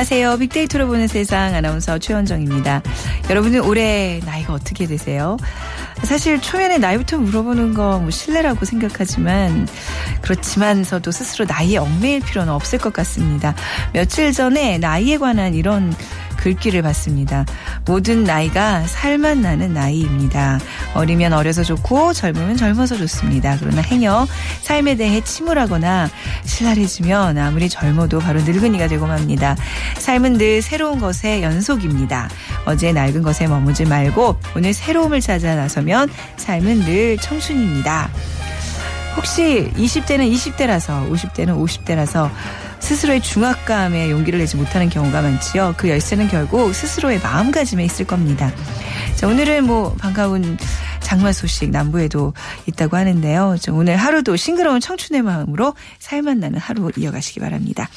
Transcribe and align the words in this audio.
안녕하세요. 0.00 0.38
빅데이터로 0.38 0.86
보는 0.86 1.08
세상 1.08 1.54
아나운서 1.54 1.98
최원정입니다. 1.98 2.80
여러분은 3.28 3.60
올해 3.60 4.18
나이가 4.24 4.54
어떻게 4.54 4.86
되세요? 4.86 5.36
사실 6.02 6.40
초면에 6.40 6.78
나이부터 6.78 7.18
물어보는 7.18 7.74
거 7.74 7.98
뭐 8.00 8.10
실례라고 8.10 8.64
생각하지만 8.64 9.68
그렇지만서도 10.22 11.10
스스로 11.10 11.44
나이에 11.44 11.76
얽매일 11.76 12.20
필요는 12.20 12.50
없을 12.50 12.78
것 12.78 12.94
같습니다. 12.94 13.54
며칠 13.92 14.32
전에 14.32 14.78
나이에 14.78 15.18
관한 15.18 15.52
이런 15.52 15.94
글귀를 16.40 16.82
봤습니다. 16.82 17.44
모든 17.86 18.24
나이가 18.24 18.86
살맛 18.86 19.38
나는 19.38 19.74
나이입니다. 19.74 20.58
어리면 20.94 21.32
어려서 21.32 21.62
좋고 21.62 22.12
젊으면 22.12 22.56
젊어서 22.56 22.96
좋습니다. 22.96 23.56
그러나 23.60 23.82
행여 23.82 24.26
삶에 24.62 24.96
대해 24.96 25.22
침울하거나 25.22 26.08
신랄해지면 26.44 27.38
아무리 27.38 27.68
젊어도 27.68 28.18
바로 28.18 28.40
늙은이가 28.42 28.88
되고 28.88 29.06
맙니다. 29.06 29.56
삶은 29.98 30.34
늘 30.34 30.62
새로운 30.62 30.98
것의 30.98 31.42
연속입니다. 31.42 32.28
어제 32.64 32.92
낡은 32.92 33.22
것에 33.22 33.46
머무지 33.46 33.84
말고 33.84 34.36
오늘 34.56 34.72
새로움을 34.72 35.20
찾아 35.20 35.54
나서면 35.54 36.08
삶은 36.36 36.80
늘 36.80 37.16
청춘입니다. 37.18 38.10
혹시 39.16 39.70
20대는 39.76 40.32
20대라서 40.32 41.10
50대는 41.10 41.56
50대라서 41.56 42.30
스스로의 42.90 43.22
중압감에 43.22 44.10
용기를 44.10 44.40
내지 44.40 44.56
못하는 44.56 44.88
경우가 44.88 45.22
많지요. 45.22 45.74
그 45.76 45.88
열쇠는 45.88 46.26
결국 46.26 46.74
스스로의 46.74 47.20
마음가짐에 47.20 47.84
있을 47.84 48.04
겁니다. 48.04 48.52
자, 49.14 49.28
오늘은 49.28 49.64
뭐 49.64 49.94
반가운 49.94 50.58
장마 50.98 51.32
소식 51.32 51.70
남부에도 51.70 52.34
있다고 52.66 52.96
하는데요. 52.96 53.54
오늘 53.70 53.94
하루도 53.94 54.34
싱그러운 54.34 54.80
청춘의 54.80 55.22
마음으로 55.22 55.74
살맛 56.00 56.38
나는 56.38 56.58
하루 56.58 56.90
이어가시기 56.96 57.38
바랍니다. 57.38 57.88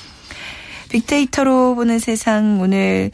빅데이터로 0.90 1.74
보는 1.74 1.98
세상 1.98 2.62
오늘 2.62 3.10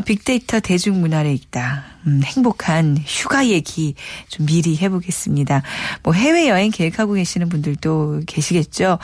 빅데이터 0.00 0.60
대중문화를 0.60 1.32
읽다. 1.32 1.84
음, 2.06 2.20
행복한 2.24 2.96
휴가 3.04 3.46
얘기 3.46 3.94
좀 4.28 4.46
미리 4.46 4.76
해보겠습니다. 4.76 5.62
뭐 6.02 6.12
해외여행 6.12 6.70
계획하고 6.70 7.12
계시는 7.12 7.48
분들도 7.48 8.22
계시겠죠. 8.26 8.98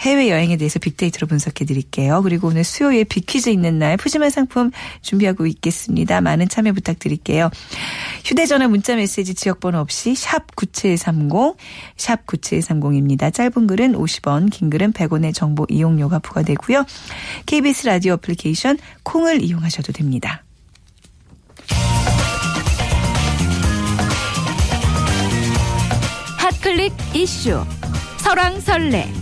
해외여행에 0.00 0.56
대해서 0.56 0.78
빅데이터로 0.78 1.26
분석해 1.28 1.64
드릴게요. 1.64 2.22
그리고 2.22 2.48
오늘 2.48 2.64
수요일 2.64 3.04
빅퀴즈 3.04 3.50
있는 3.50 3.78
날 3.78 3.96
푸짐한 3.96 4.30
상품 4.30 4.72
준비하고 5.02 5.46
있겠습니다. 5.46 6.20
많은 6.20 6.48
참여 6.48 6.72
부탁드릴게요. 6.72 7.50
휴대전화 8.24 8.68
문자 8.68 8.96
메시지 8.96 9.34
지역번호 9.34 9.78
없이 9.78 10.14
샵 10.14 10.56
9730, 10.56 11.56
샵 11.96 12.26
9730입니다. 12.26 13.32
짧은 13.32 13.66
글은 13.66 13.92
50원, 13.92 14.50
긴 14.50 14.70
글은 14.70 14.92
100원의 14.92 15.34
정보 15.34 15.66
이용료가 15.68 16.18
부과되고요. 16.18 16.84
KBS 17.46 17.86
라디오 17.86 18.14
애플리케이션 18.14 18.78
콩을 19.10 19.42
이용하셔도 19.42 19.92
됩니다. 19.92 20.44
핫클릭 26.38 26.92
이슈 27.14 27.64
설왕설래 28.18 29.12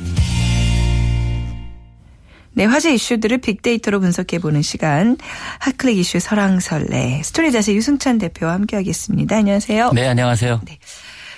네, 2.52 2.64
화제 2.64 2.92
이슈들을 2.92 3.38
빅데이터로 3.38 4.00
분석해보는 4.00 4.60
시간 4.60 5.16
핫클릭 5.60 5.96
이슈 5.96 6.18
설왕설래 6.20 7.22
스토리자세 7.22 7.72
유승찬 7.72 8.18
대표와 8.18 8.52
함께하겠습니다. 8.52 9.36
안녕하세요. 9.36 9.92
네, 9.94 10.06
안녕하세요. 10.06 10.60
네. 10.66 10.78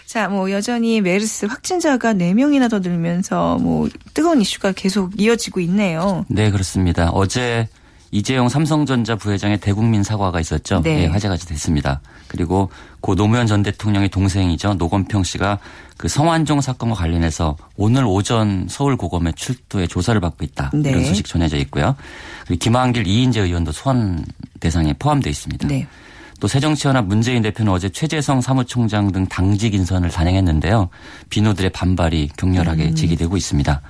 자, 0.06 0.28
뭐 0.28 0.50
여전히 0.50 1.00
메르스 1.00 1.46
확진자가 1.46 2.14
4명이나 2.14 2.68
더 2.68 2.80
늘면서 2.80 3.58
뭐 3.58 3.88
뜨거운 4.12 4.40
이슈가 4.40 4.72
계속 4.72 5.20
이어지고 5.20 5.60
있네요. 5.60 6.24
네, 6.28 6.50
그렇습니다. 6.50 7.10
어제 7.10 7.68
이재용 8.12 8.48
삼성전자 8.48 9.14
부회장의 9.14 9.58
대국민 9.60 10.02
사과가 10.02 10.40
있었죠. 10.40 10.80
네. 10.82 11.00
네 11.00 11.06
화제가 11.06 11.36
됐습니다. 11.36 12.00
그리고 12.26 12.70
고 13.00 13.14
노무현 13.14 13.46
전 13.46 13.62
대통령의 13.62 14.08
동생이죠. 14.08 14.74
노건평 14.74 15.22
씨가 15.22 15.58
그 15.96 16.08
성완종 16.08 16.60
사건과 16.60 16.96
관련해서 16.96 17.56
오늘 17.76 18.04
오전 18.04 18.66
서울 18.68 18.96
고검에 18.96 19.32
출두해 19.32 19.86
조사를 19.86 20.20
받고 20.20 20.44
있다. 20.44 20.70
네. 20.74 20.90
이런 20.90 21.04
소식 21.04 21.26
전해져 21.26 21.56
있고요. 21.58 21.94
그리고 22.46 22.58
김한길 22.58 23.06
이인재 23.06 23.40
의원도 23.42 23.72
소환 23.72 24.24
대상에 24.58 24.92
포함되어 24.98 25.30
있습니다. 25.30 25.68
네. 25.68 25.86
또 26.40 26.48
새정치연합 26.48 27.06
문재인 27.06 27.42
대표는 27.42 27.70
어제 27.70 27.90
최재성 27.90 28.40
사무총장 28.40 29.12
등 29.12 29.26
당직 29.26 29.74
인선을 29.74 30.10
단행했는데요. 30.10 30.88
비노들의 31.28 31.70
반발이 31.70 32.30
격렬하게 32.36 32.86
음. 32.86 32.94
제기되고 32.94 33.36
있습니다. 33.36 33.82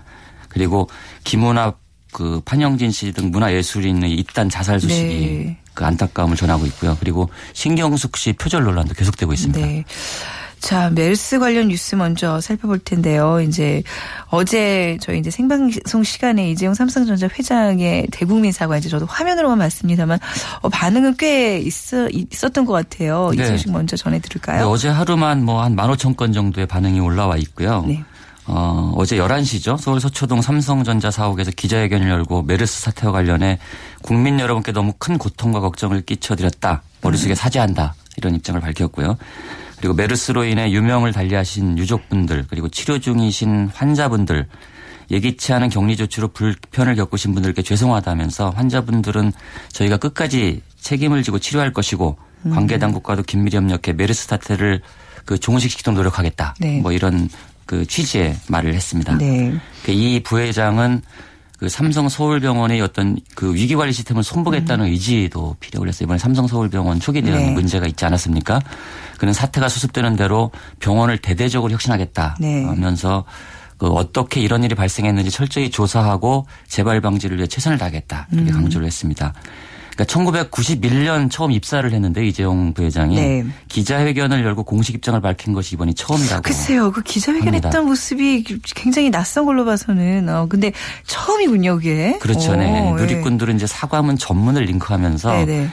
그리고 0.48 0.88
김은합 1.24 1.78
그 2.12 2.40
판영진 2.44 2.90
씨 2.90 3.12
등 3.12 3.30
문화예술인의 3.30 4.12
잇단 4.12 4.48
자살 4.48 4.80
소식이 4.80 5.04
네. 5.04 5.56
그 5.74 5.84
안타까움을 5.84 6.36
전하고 6.36 6.66
있고요. 6.66 6.96
그리고 7.00 7.28
신경숙 7.54 8.16
씨 8.16 8.32
표절 8.34 8.64
논란도 8.64 8.94
계속되고 8.94 9.32
있습니다. 9.32 9.60
네. 9.60 9.84
자, 10.60 10.90
메르스 10.90 11.38
관련 11.38 11.68
뉴스 11.68 11.94
먼저 11.94 12.38
살펴볼 12.38 12.80
텐데요. 12.80 13.40
이제 13.40 13.82
어제 14.28 14.98
저희 15.00 15.18
이제 15.18 15.30
생방송 15.30 16.02
시간에 16.04 16.50
이재용 16.50 16.74
삼성전자 16.74 17.28
회장의 17.28 18.08
대국민 18.12 18.52
사과 18.52 18.76
이제 18.76 18.90
저도 18.90 19.06
화면으로만 19.06 19.58
봤습니다만 19.58 20.18
어, 20.60 20.68
반응은 20.68 21.16
꽤 21.16 21.58
있어, 21.58 22.10
있었던 22.10 22.66
것 22.66 22.74
같아요. 22.74 23.30
네. 23.34 23.42
이 23.42 23.46
소식 23.46 23.72
먼저 23.72 23.96
전해드릴까요? 23.96 24.58
네, 24.58 24.64
어제 24.64 24.88
하루만 24.90 25.44
뭐 25.44 25.62
한 25.62 25.74
15,000건 25.76 26.34
정도의 26.34 26.66
반응이 26.66 27.00
올라와 27.00 27.38
있고요. 27.38 27.82
네. 27.88 28.04
어, 28.52 28.92
어제 28.96 29.16
11시죠. 29.16 29.78
서울 29.78 30.00
서초동 30.00 30.42
삼성전자 30.42 31.12
사옥에서 31.12 31.52
기자회견을 31.52 32.08
열고 32.08 32.42
메르스 32.42 32.80
사태와 32.80 33.12
관련해 33.12 33.60
국민 34.02 34.40
여러분께 34.40 34.72
너무 34.72 34.92
큰 34.98 35.18
고통과 35.18 35.60
걱정을 35.60 36.02
끼쳐드렸다. 36.02 36.82
머릿속에 37.00 37.32
음. 37.32 37.34
사죄한다. 37.36 37.94
이런 38.16 38.34
입장을 38.34 38.60
밝혔고요. 38.60 39.16
그리고 39.78 39.94
메르스로 39.94 40.44
인해 40.44 40.72
유명을 40.72 41.12
달리하신 41.12 41.78
유족분들 41.78 42.46
그리고 42.50 42.68
치료 42.68 42.98
중이신 42.98 43.70
환자분들 43.72 44.48
예기치 45.12 45.52
않은 45.52 45.68
격리 45.70 45.96
조치로 45.96 46.28
불편을 46.28 46.96
겪으신 46.96 47.34
분들께 47.34 47.62
죄송하다면서 47.62 48.50
환자분들은 48.50 49.32
저희가 49.72 49.96
끝까지 49.96 50.60
책임을 50.80 51.22
지고 51.22 51.38
치료할 51.38 51.72
것이고 51.72 52.18
음. 52.46 52.50
관계 52.50 52.78
당국과도 52.78 53.22
긴밀히 53.22 53.56
협력해 53.56 53.92
메르스 53.94 54.26
사태를 54.26 54.82
그 55.24 55.38
종식시키도록 55.38 55.96
노력하겠다. 55.96 56.56
네. 56.60 56.80
뭐 56.80 56.92
이런 56.92 57.28
그 57.70 57.86
취지의 57.86 58.36
말을 58.48 58.74
했습니다. 58.74 59.16
네. 59.18 59.54
그이 59.84 60.24
부회장은 60.24 61.02
그 61.56 61.68
삼성 61.68 62.08
서울병원의 62.08 62.80
어떤 62.80 63.16
그 63.36 63.54
위기 63.54 63.76
관리 63.76 63.92
시스템을 63.92 64.24
손보겠다는 64.24 64.86
음. 64.86 64.90
의지도 64.90 65.54
필요를 65.60 65.90
했어요. 65.90 66.06
이번에 66.06 66.18
삼성 66.18 66.48
서울병원 66.48 66.98
초기 66.98 67.22
대응 67.22 67.36
네. 67.36 67.50
문제가 67.52 67.86
있지 67.86 68.04
않았습니까? 68.04 68.60
그는 69.18 69.32
사태가 69.32 69.68
수습되는 69.68 70.16
대로 70.16 70.50
병원을 70.80 71.18
대대적으로 71.18 71.72
혁신하겠다 71.72 72.38
네. 72.40 72.64
하면서 72.64 73.24
그 73.78 73.86
어떻게 73.86 74.40
이런 74.40 74.64
일이 74.64 74.74
발생했는지 74.74 75.30
철저히 75.30 75.70
조사하고 75.70 76.46
재발 76.66 77.00
방지를 77.00 77.36
위해 77.36 77.46
최선을 77.46 77.78
다하겠다 77.78 78.26
이렇게 78.32 78.50
음. 78.50 78.62
강조를 78.62 78.84
했습니다. 78.84 79.32
그러니까 80.00 80.04
1991년 80.04 81.30
처음 81.30 81.52
입사를 81.52 81.90
했는데 81.90 82.26
이재용 82.26 82.72
부회장이 82.72 83.16
네. 83.16 83.44
기자회견을 83.68 84.44
열고 84.44 84.64
공식 84.64 84.94
입장을 84.94 85.20
밝힌 85.20 85.52
것이 85.52 85.74
이번이 85.74 85.94
처음이라고. 85.94 86.42
글쎄요, 86.42 86.90
그 86.90 87.02
기자회견했던 87.02 87.84
모습이 87.84 88.44
굉장히 88.74 89.10
낯선 89.10 89.44
걸로 89.44 89.64
봐서는 89.64 90.28
어 90.28 90.46
근데 90.48 90.72
처음이군요, 91.06 91.76
그게. 91.76 92.18
그렇죠, 92.20 92.56
네. 92.56 92.90
오, 92.90 92.96
네. 92.96 93.02
누리꾼들은 93.02 93.56
이제 93.56 93.66
사과문 93.66 94.16
전문을 94.16 94.62
링크하면서. 94.62 95.32
네네. 95.32 95.70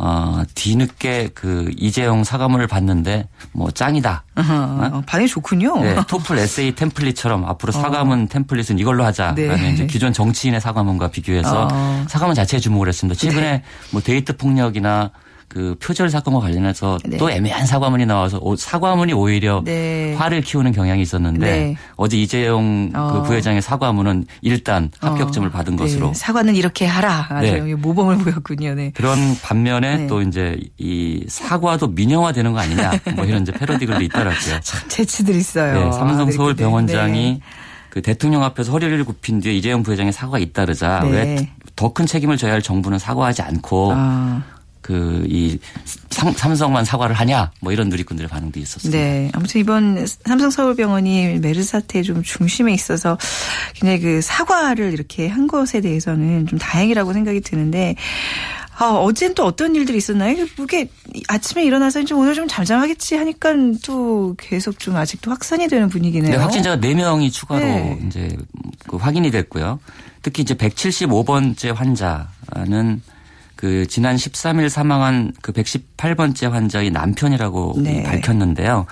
네. 0.00 0.06
어, 0.06 0.42
뒤늦게 0.54 1.30
그 1.34 1.70
이재용 1.76 2.24
사과문을 2.24 2.66
봤는데 2.66 3.28
뭐 3.52 3.70
짱이다. 3.70 4.24
어? 4.36 5.02
반응이 5.06 5.28
좋군요. 5.28 5.78
네, 5.80 5.96
토플 6.08 6.38
에세이 6.38 6.74
템플릿처럼 6.74 7.44
앞으로 7.44 7.70
어. 7.70 7.80
사과문 7.80 8.22
어. 8.22 8.26
템플릿은 8.30 8.78
이걸로 8.78 9.04
하자. 9.04 9.34
네. 9.34 9.72
이제 9.72 9.86
기존 9.86 10.12
정치인의 10.12 10.60
사과문과 10.60 11.08
비교해서 11.08 11.68
어. 11.70 12.04
사과문 12.08 12.34
자체에 12.34 12.60
주목을 12.60 12.88
했습니다. 12.88 13.18
최근에 13.18 13.50
네. 13.50 13.62
뭐 13.90 14.00
데이트 14.00 14.36
폭력이나 14.36 15.10
그 15.50 15.74
표절 15.82 16.10
사건과 16.10 16.38
관련해서 16.38 16.98
네. 17.04 17.16
또 17.16 17.28
애매한 17.28 17.66
사과문이 17.66 18.06
나와서 18.06 18.40
사과문이 18.56 19.12
오히려 19.12 19.62
네. 19.64 20.14
화를 20.14 20.42
키우는 20.42 20.70
경향이 20.70 21.02
있었는데 21.02 21.38
네. 21.44 21.76
어제 21.96 22.16
이재용 22.16 22.90
어. 22.94 23.10
그 23.12 23.22
부회장의 23.24 23.60
사과문은 23.60 24.26
일단 24.42 24.92
합격점을 25.00 25.48
어. 25.48 25.50
받은 25.50 25.74
것으로 25.74 26.06
네. 26.06 26.14
사과는 26.14 26.54
이렇게 26.54 26.86
하라 26.86 27.26
아주 27.30 27.50
네. 27.52 27.74
모범을 27.74 28.18
보였군요. 28.18 28.74
네. 28.74 28.92
그런 28.94 29.18
반면에 29.42 29.96
네. 29.96 30.06
또 30.06 30.22
이제 30.22 30.56
이 30.78 31.24
사과도 31.26 31.88
민영화되는 31.88 32.52
거 32.52 32.60
아니냐 32.60 32.92
뭐 33.16 33.24
이런 33.24 33.42
이제 33.42 33.50
패러디 33.50 33.86
글도 33.86 34.04
있더라고요. 34.04 34.60
참 34.62 34.88
재치들 34.88 35.34
있어요. 35.34 35.90
삼성 35.90 36.28
아, 36.28 36.30
서울 36.30 36.54
병원장이 36.54 37.40
그 37.88 38.02
대통령 38.02 38.44
앞에서 38.44 38.70
허리를 38.70 39.04
굽힌 39.04 39.40
뒤에 39.40 39.52
이재용 39.54 39.82
부회장의 39.82 40.12
사과가 40.12 40.38
잇따르자 40.38 41.02
왜 41.10 41.48
더 41.74 41.88
큰 41.94 42.04
책임을 42.06 42.36
져야 42.36 42.52
할 42.52 42.60
정부는 42.62 42.98
사과하지 42.98 43.40
않고 43.42 43.92
아. 43.96 44.42
그 44.90 45.20
이 45.30 45.58
삼성만 46.10 46.84
사과를 46.84 47.14
하냐 47.14 47.52
뭐 47.60 47.72
이런 47.72 47.88
누리꾼들의 47.88 48.28
반응도 48.28 48.58
있었습니다. 48.60 48.98
네. 48.98 49.30
아무튼 49.32 49.60
이번 49.60 50.06
삼성 50.26 50.50
서울병원이 50.50 51.38
메르스 51.38 51.70
사태 51.70 52.02
좀 52.02 52.22
중심에 52.22 52.72
있어서 52.72 53.16
굉장히 53.74 54.00
그 54.00 54.20
사과를 54.20 54.92
이렇게 54.92 55.28
한 55.28 55.46
것에 55.46 55.80
대해서는 55.80 56.46
좀 56.46 56.58
다행이라고 56.58 57.12
생각이 57.12 57.40
드는데 57.40 57.94
아, 58.76 58.86
어젠 58.94 59.34
또 59.34 59.44
어떤 59.44 59.76
일들이 59.76 59.98
있었나요? 59.98 60.46
그게 60.56 60.88
아침에 61.28 61.64
일어나서 61.64 62.04
좀 62.04 62.18
오늘 62.18 62.34
좀 62.34 62.48
잠잠하겠지 62.48 63.14
하니까 63.14 63.52
또 63.84 64.34
계속 64.38 64.78
좀 64.78 64.96
아직도 64.96 65.30
확산이 65.30 65.68
되는 65.68 65.90
분위기네요. 65.90 66.32
네, 66.32 66.36
확진자가 66.38 66.78
4명이 66.78 67.30
추가로 67.30 67.60
네. 67.60 67.98
이제 68.06 68.36
그 68.88 68.96
확인이 68.96 69.30
됐고요. 69.30 69.78
특히 70.22 70.42
이제 70.42 70.54
175번째 70.54 71.74
환자는 71.74 73.02
그 73.60 73.86
지난 73.86 74.16
13일 74.16 74.70
사망한 74.70 75.34
그 75.42 75.52
118번째 75.52 76.48
환자의 76.48 76.90
남편이라고 76.90 77.74
네. 77.76 78.02
밝혔는데요. 78.04 78.86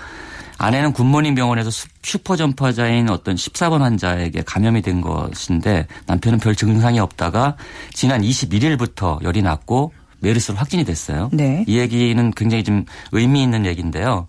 아내는 0.59 0.93
굿모닝 0.93 1.33
병원에서 1.33 1.71
슈퍼점퍼자인 2.03 3.09
어떤 3.09 3.33
14번 3.33 3.79
환자에게 3.79 4.43
감염이 4.45 4.83
된 4.83 5.01
것인데 5.01 5.87
남편은 6.05 6.37
별 6.37 6.55
증상이 6.55 6.99
없다가 6.99 7.55
지난 7.93 8.21
21일부터 8.21 9.23
열이 9.23 9.41
났고 9.41 9.91
메르스로 10.19 10.55
확진이 10.55 10.83
됐어요. 10.83 11.31
네. 11.33 11.65
이 11.67 11.79
얘기는 11.79 12.31
굉장히 12.35 12.63
좀 12.63 12.85
의미 13.11 13.41
있는 13.41 13.65
얘기인데요. 13.65 14.27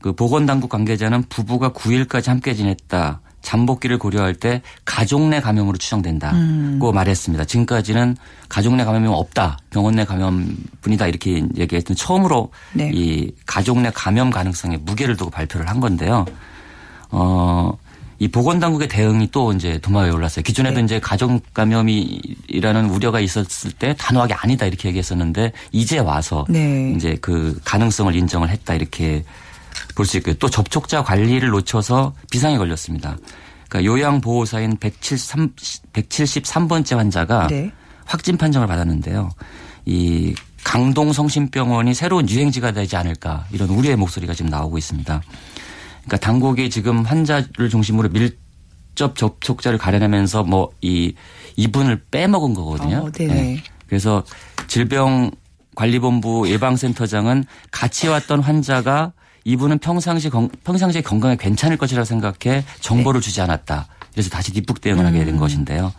그 0.00 0.14
보건당국 0.14 0.70
관계자는 0.70 1.24
부부가 1.28 1.72
9일까지 1.72 2.28
함께 2.28 2.54
지냈다. 2.54 3.20
잠복기를 3.44 3.98
고려할 3.98 4.34
때 4.34 4.62
가족 4.84 5.28
내 5.28 5.40
감염으로 5.40 5.76
추정된다고 5.78 6.36
음. 6.36 6.94
말했습니다. 6.94 7.44
지금까지는 7.44 8.16
가족 8.48 8.74
내 8.74 8.84
감염이 8.84 9.06
없다. 9.06 9.58
병원 9.70 9.94
내 9.94 10.04
감염뿐이다. 10.04 11.06
이렇게 11.06 11.46
얘기했던 11.56 11.94
처음으로 11.94 12.50
네. 12.72 12.90
이 12.92 13.30
가족 13.46 13.80
내 13.80 13.90
감염 13.94 14.30
가능성에 14.30 14.78
무게를 14.78 15.16
두고 15.16 15.30
발표를 15.30 15.68
한 15.68 15.78
건데요. 15.78 16.24
어, 17.10 17.76
이 18.18 18.28
보건당국의 18.28 18.88
대응이 18.88 19.28
또 19.30 19.52
이제 19.52 19.78
도마 19.78 20.02
위에 20.02 20.10
올랐어요. 20.10 20.42
기존에도 20.42 20.76
네. 20.76 20.84
이제 20.84 21.00
가족 21.00 21.42
감염이라는 21.52 22.88
우려가 22.88 23.20
있었을 23.20 23.72
때 23.72 23.94
단호하게 23.98 24.34
아니다 24.34 24.64
이렇게 24.64 24.88
얘기했었는데 24.88 25.52
이제 25.72 25.98
와서 25.98 26.46
네. 26.48 26.94
이제 26.96 27.18
그 27.20 27.60
가능성을 27.64 28.14
인정을 28.14 28.48
했다 28.48 28.74
이렇게 28.74 29.24
볼 29.94 30.06
수 30.06 30.16
있고요. 30.18 30.34
또 30.34 30.48
접촉자 30.48 31.02
관리를 31.02 31.48
놓쳐서 31.50 32.14
비상에 32.30 32.56
걸렸습니다. 32.58 33.16
그러니까 33.68 33.92
요양보호사인 33.92 34.76
173, 34.78 35.52
173번째 35.92 36.96
환자가 36.96 37.46
네. 37.48 37.70
확진 38.04 38.36
판정을 38.36 38.66
받았는데요. 38.66 39.30
이 39.86 40.34
강동 40.62 41.12
성심병원이 41.12 41.94
새로운 41.94 42.28
유행지가 42.28 42.72
되지 42.72 42.96
않을까 42.96 43.46
이런 43.50 43.68
우려의 43.68 43.96
목소리가 43.96 44.32
지금 44.34 44.50
나오고 44.50 44.78
있습니다. 44.78 45.22
그러니까 46.04 46.16
당국이 46.18 46.70
지금 46.70 47.02
환자를 47.04 47.68
중심으로 47.70 48.08
밀접 48.10 49.16
접촉자를 49.16 49.78
가려내면서 49.78 50.42
뭐 50.44 50.70
이 50.80 51.14
이분을 51.56 52.02
빼먹은 52.10 52.54
거거든요. 52.54 53.04
어, 53.06 53.10
네. 53.12 53.62
그래서 53.86 54.24
질병관리본부 54.66 56.48
예방센터장은 56.50 57.44
같이 57.70 58.08
왔던 58.08 58.40
환자가 58.40 59.12
이분은 59.44 59.78
평상시 59.78 60.30
건, 60.30 60.48
평상시에 60.64 61.02
건강에 61.02 61.36
괜찮을 61.36 61.76
것이라 61.76 62.04
생각해 62.04 62.64
정보를 62.80 63.20
네. 63.20 63.24
주지 63.24 63.40
않았다. 63.40 63.86
그래서 64.12 64.30
다시 64.30 64.52
뒷북 64.52 64.80
대응을 64.80 65.04
하게 65.04 65.24
된 65.24 65.34
음. 65.34 65.38
것인데요. 65.38 65.92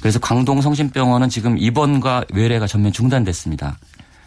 그래서 0.00 0.18
광동 0.18 0.60
성심병원은 0.60 1.30
지금 1.30 1.56
입원과 1.56 2.24
외래가 2.32 2.66
전면 2.66 2.92
중단됐습니다. 2.92 3.78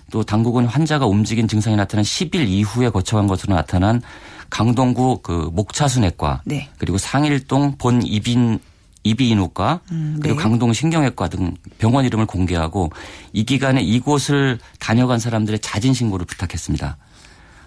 또 0.09 0.23
당국은 0.23 0.65
환자가 0.65 1.05
움직인 1.05 1.47
증상이 1.47 1.75
나타난 1.75 2.03
10일 2.03 2.47
이후에 2.47 2.89
거쳐간 2.89 3.27
것으로 3.27 3.55
나타난 3.55 4.01
강동구 4.49 5.19
그 5.21 5.49
목차순외과 5.53 6.41
네. 6.45 6.69
그리고 6.79 6.97
상일동 6.97 7.75
본 7.77 8.01
이빈 8.01 8.59
이비인후과 9.03 9.81
음, 9.91 10.19
그리고 10.21 10.37
네. 10.37 10.43
강동 10.43 10.73
신경외과 10.73 11.29
등 11.29 11.55
병원 11.77 12.05
이름을 12.05 12.25
공개하고 12.25 12.91
이 13.33 13.45
기간에 13.45 13.81
이곳을 13.81 14.59
다녀간 14.79 15.19
사람들의 15.19 15.59
자진 15.59 15.93
신고를 15.93 16.25
부탁했습니다. 16.25 16.97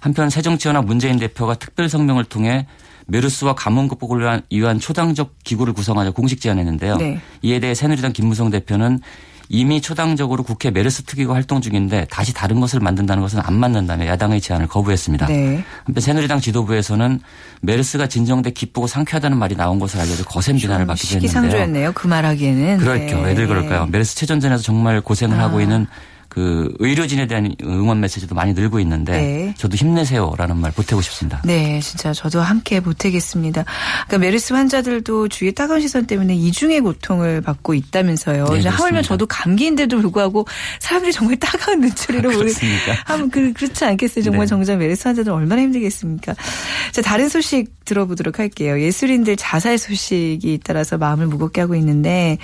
한편 0.00 0.30
새정치연합 0.30 0.86
문재인 0.86 1.18
대표가 1.18 1.54
특별 1.54 1.88
성명을 1.88 2.24
통해 2.24 2.66
메르스와 3.06 3.54
가뭄 3.54 3.88
극복을 3.88 4.42
위한, 4.50 4.80
초당적 4.80 5.34
기구를 5.44 5.72
구성하자 5.72 6.12
공식 6.12 6.40
제안했는데요. 6.40 6.96
네. 6.96 7.20
이에 7.42 7.60
대해 7.60 7.74
새누리당 7.74 8.12
김무성 8.12 8.50
대표는 8.50 9.00
이미 9.52 9.80
초당적으로 9.80 10.44
국회 10.44 10.70
메르스 10.70 11.02
특위가 11.02 11.34
활동 11.34 11.60
중인데 11.60 12.06
다시 12.08 12.32
다른 12.32 12.60
것을 12.60 12.78
만든다는 12.78 13.20
것은 13.20 13.40
안 13.42 13.54
맞는다며 13.54 14.06
야당의 14.06 14.40
제안을 14.40 14.68
거부했습니다. 14.68 15.26
네. 15.26 15.64
한편 15.82 16.00
새누리당 16.00 16.38
지도부에서는 16.38 17.18
메르스가 17.62 18.06
진정돼 18.06 18.52
기쁘고 18.52 18.86
상쾌하다는 18.86 19.36
말이 19.36 19.56
나온 19.56 19.80
것을 19.80 20.00
알려져 20.00 20.22
거센 20.22 20.56
비난을 20.56 20.86
받기도 20.86 21.16
했는데요. 21.16 21.28
시기상조였네요. 21.28 21.92
그 21.92 22.06
말하기에는. 22.06 22.78
그렇죠. 22.78 23.22
네. 23.22 23.30
애들 23.32 23.48
그럴까요. 23.48 23.86
메르스 23.86 24.14
최전전에서 24.14 24.62
정말 24.62 25.00
고생을 25.00 25.40
아. 25.40 25.42
하고 25.42 25.60
있는 25.60 25.88
그 26.30 26.72
의료진에 26.78 27.26
대한 27.26 27.52
응원 27.64 27.98
메시지도 28.00 28.36
많이 28.36 28.54
늘고 28.54 28.78
있는데 28.80 29.12
네. 29.12 29.54
저도 29.58 29.76
힘내세요라는 29.76 30.56
말 30.56 30.70
보태고 30.70 31.02
싶습니다. 31.02 31.42
네, 31.44 31.80
진짜 31.80 32.12
저도 32.12 32.40
함께 32.40 32.78
보태겠습니다. 32.78 33.64
그러니까 34.06 34.18
메르스 34.18 34.52
환자들도 34.52 35.26
주위의 35.26 35.54
따가운 35.54 35.80
시선 35.80 36.06
때문에 36.06 36.36
이중의 36.36 36.82
고통을 36.82 37.40
받고 37.40 37.74
있다면서요. 37.74 38.44
네, 38.44 38.68
하물며 38.68 39.02
저도 39.02 39.26
감기인데도 39.26 40.00
불구하고 40.00 40.46
사람들이 40.78 41.12
정말 41.12 41.36
따가운 41.36 41.80
눈초리로 41.80 42.30
우리 42.38 42.54
하면 43.06 43.28
그 43.30 43.52
그렇지 43.52 43.84
않겠어요. 43.84 44.22
정말 44.22 44.42
네. 44.42 44.46
정작 44.46 44.76
메르스 44.76 45.08
환자들 45.08 45.32
얼마나 45.32 45.62
힘들겠습니까? 45.62 46.36
자, 46.92 47.02
다른 47.02 47.28
소식 47.28 47.84
들어보도록 47.84 48.38
할게요. 48.38 48.80
예술인들 48.80 49.34
자살 49.34 49.78
소식이 49.78 50.60
따라서 50.62 50.96
마음을 50.96 51.26
무겁게 51.26 51.60
하고 51.60 51.74
있는데 51.74 52.38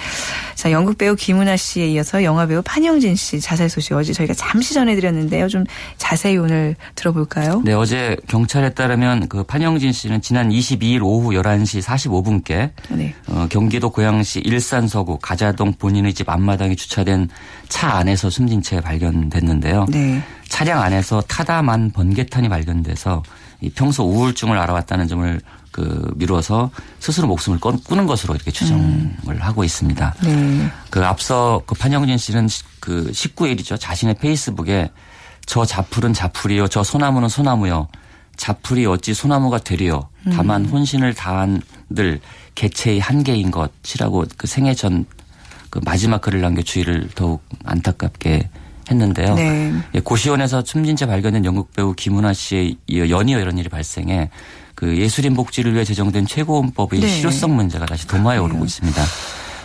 자, 0.57 0.73
영국 0.73 0.99
배우 0.99 1.15
김은아 1.15 1.57
씨에 1.57 1.87
이어서 1.91 2.25
영화 2.25 2.47
배우 2.47 2.63
판영진 2.63 3.15
씨 3.15 3.41
자살 3.41 3.69
소식 3.69 3.76
어제 3.95 4.13
저희가 4.13 4.35
잠시 4.35 4.75
전해드렸는데요. 4.75 5.49
좀 5.49 5.65
자세히 5.97 6.37
오늘 6.37 6.77
들어볼까요? 6.95 7.63
네, 7.65 7.73
어제 7.73 8.17
경찰에 8.29 8.71
따르면 8.71 9.29
그 9.29 9.43
판영진 9.45 9.93
씨는 9.93 10.21
지난 10.21 10.51
22일 10.51 11.03
오후 11.03 11.31
11시 11.31 11.83
45분께 11.83 12.71
네. 12.91 13.15
어, 13.29 13.47
경기도 13.51 13.91
고양시 13.91 14.41
일산 14.41 14.89
서구 14.89 15.19
가자동 15.19 15.75
본인의 15.75 16.15
집 16.15 16.29
앞마당에 16.29 16.75
주차된 16.75 17.29
차 17.69 17.97
안에서 17.97 18.31
숨진 18.31 18.63
채 18.63 18.81
발견됐는데요. 18.81 19.87
네. 19.89 20.23
차량 20.49 20.83
안에서 20.83 21.21
타다만 21.23 21.91
번개탄이 21.91 22.49
발견돼서 22.49 23.23
평소 23.75 24.05
우울증을 24.05 24.57
알아왔다는 24.59 25.09
점을 25.09 25.41
그 25.77 26.11
미루어서 26.17 26.71
스스로 27.01 27.29
목숨을 27.29 27.61
꾸는 27.61 28.07
것으로 28.07 28.35
이렇게 28.35 28.51
추정을 28.51 28.83
음. 28.83 29.37
하고 29.39 29.63
있습니다. 29.63 30.15
네. 30.23 30.71
그 30.89 31.05
앞서 31.05 31.63
그 31.67 31.75
판영진 31.75 32.17
씨는 32.17 32.49
그 32.81 33.11
19일이죠. 33.13 33.79
자신의 33.79 34.15
페이스북에 34.15 34.91
저 35.45 35.67
자풀은 35.67 36.15
자풀이요. 36.15 36.69
저 36.69 36.83
소나무는 36.83 37.29
소나무요. 37.29 37.89
자풀이 38.37 38.87
어찌 38.87 39.13
소나무가 39.15 39.59
되리요. 39.59 40.09
다만 40.33 40.65
음. 40.65 40.71
혼신을 40.71 41.15
다한들 41.15 42.21
개체의 42.55 42.99
한계인 43.01 43.51
것이라고 43.51 44.25
그 44.37 44.47
생애 44.47 44.75
전 44.75 45.05
그 45.77 45.81
마지막 45.85 46.23
글을 46.23 46.41
남겨 46.41 46.63
주의를 46.63 47.09
더욱 47.15 47.43
안타깝게 47.65 48.49
했는데요. 48.91 49.35
네. 49.35 49.73
예, 49.95 50.01
고시원에서 50.01 50.63
숨진 50.65 50.97
채 50.97 51.05
발견된 51.07 51.45
영국 51.45 51.73
배우 51.75 51.93
김은아 51.93 52.33
씨의 52.33 52.77
연이어 52.89 53.41
이런 53.41 53.59
일이 53.59 53.69
발생해 53.69 54.31
그 54.77 54.97
예술인 54.97 55.35
복지를 55.35 55.75
위해 55.75 55.85
제정된 55.85 56.27
최고원법의 56.27 57.01
네. 57.01 57.09
실효성 57.09 57.57
문제가 57.57 57.87
다시 57.87 58.07
도마에 58.07 58.39
오르고 58.39 58.65
있습니다. 58.65 59.03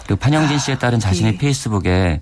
그리고 0.05 0.19
판영진 0.19 0.57
씨에 0.57 0.79
따른 0.79 0.99
자신의 0.99 1.33
네. 1.33 1.37
페이스북에 1.37 2.21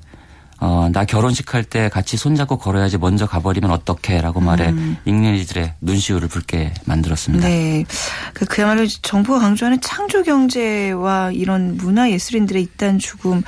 어, 0.62 0.90
나 0.92 1.06
결혼식 1.06 1.54
할 1.54 1.64
때 1.64 1.88
같이 1.88 2.18
손잡고 2.18 2.58
걸어야지 2.58 2.98
먼저 2.98 3.26
가버리면 3.26 3.72
어떡해 3.72 4.20
라고 4.22 4.42
말해 4.42 4.70
음. 4.70 4.98
잉내이들의 5.06 5.76
눈시울을 5.80 6.28
붉게 6.28 6.74
만들었습니다. 6.86 7.48
네. 7.48 7.86
그, 8.34 8.44
그야말로 8.46 8.86
정부가 8.88 9.40
강조하는 9.40 9.80
창조 9.80 10.22
경제와 10.24 11.32
이런 11.32 11.78
문화 11.78 12.10
예술인들의 12.10 12.62
잇단 12.64 13.00
죽음 13.00 13.42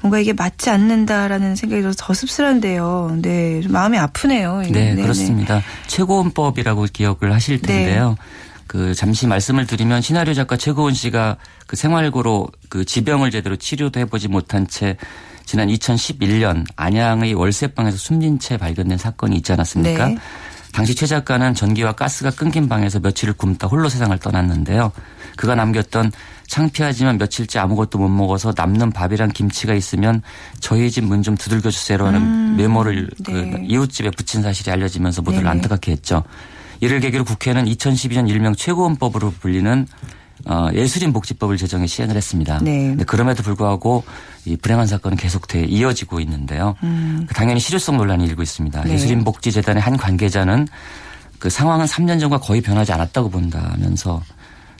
뭔가 0.00 0.18
이게 0.18 0.32
맞지 0.32 0.70
않는다라는 0.70 1.56
생각이 1.56 1.82
들어서 1.82 1.96
더 2.00 2.14
씁쓸한데요. 2.14 3.18
네. 3.20 3.60
마음이 3.68 3.98
아프네요. 3.98 4.60
네, 4.62 4.70
네, 4.70 4.94
네, 4.94 5.02
그렇습니다. 5.02 5.60
최고원법이라고 5.88 6.86
기억을 6.92 7.34
하실 7.34 7.60
네. 7.60 7.66
텐데요. 7.84 8.10
네. 8.10 8.45
그 8.66 8.94
잠시 8.94 9.26
말씀을 9.26 9.66
드리면 9.66 10.00
시나리오 10.02 10.34
작가 10.34 10.56
최고원 10.56 10.94
씨가 10.94 11.36
그 11.66 11.76
생활고로 11.76 12.48
그 12.68 12.84
지병을 12.84 13.30
제대로 13.30 13.56
치료도 13.56 14.00
해보지 14.00 14.28
못한 14.28 14.66
채 14.66 14.96
지난 15.44 15.68
2011년 15.68 16.64
안양의 16.76 17.34
월세방에서 17.34 17.96
숨진 17.96 18.38
채 18.38 18.56
발견된 18.56 18.98
사건이 18.98 19.36
있지 19.36 19.52
않았습니까? 19.52 20.08
네. 20.08 20.18
당시 20.72 20.94
최 20.94 21.06
작가는 21.06 21.54
전기와 21.54 21.92
가스가 21.92 22.30
끊긴 22.32 22.68
방에서 22.68 22.98
며칠을 23.00 23.34
굶다 23.34 23.66
홀로 23.68 23.88
세상을 23.88 24.18
떠났는데요. 24.18 24.92
그가 25.36 25.54
남겼던 25.54 26.12
창피하지만 26.48 27.16
며칠째 27.18 27.58
아무것도 27.60 27.98
못 27.98 28.08
먹어서 28.08 28.52
남는 28.54 28.90
밥이랑 28.92 29.30
김치가 29.30 29.72
있으면 29.74 30.22
저희 30.60 30.90
집 30.90 31.02
문 31.04 31.22
좀 31.22 31.36
두들겨 31.36 31.70
주세요라는 31.70 32.20
음, 32.20 32.54
메모를 32.58 33.08
그 33.24 33.30
네. 33.30 33.50
그 33.50 33.58
이웃집에 33.64 34.10
붙인 34.10 34.42
사실이 34.42 34.70
알려지면서 34.70 35.22
모두를 35.22 35.44
네. 35.44 35.50
안타깝게 35.50 35.92
했죠. 35.92 36.22
이를 36.80 37.00
계기로 37.00 37.24
국회는 37.24 37.64
2012년 37.66 38.28
일명 38.28 38.54
최고헌법으로 38.54 39.32
불리는 39.40 39.86
어, 40.44 40.68
예술인 40.74 41.12
복지법을 41.12 41.56
제정해 41.56 41.86
시행을 41.86 42.14
했습니다. 42.14 42.58
네. 42.62 42.88
근데 42.88 43.04
그럼에도 43.04 43.42
불구하고 43.42 44.04
이 44.44 44.56
불행한 44.56 44.86
사건은 44.86 45.16
계속 45.16 45.48
돼 45.48 45.64
이어지고 45.64 46.20
있는데요. 46.20 46.76
음. 46.82 47.26
당연히 47.34 47.58
실효성 47.58 47.96
논란이 47.96 48.24
일고 48.26 48.42
있습니다. 48.42 48.84
네. 48.84 48.92
예술인 48.92 49.24
복지 49.24 49.50
재단의 49.50 49.82
한 49.82 49.96
관계자는 49.96 50.68
그 51.38 51.50
상황은 51.50 51.86
3년 51.86 52.20
전과 52.20 52.38
거의 52.38 52.60
변하지 52.60 52.92
않았다고 52.92 53.30
본다면서 53.30 54.22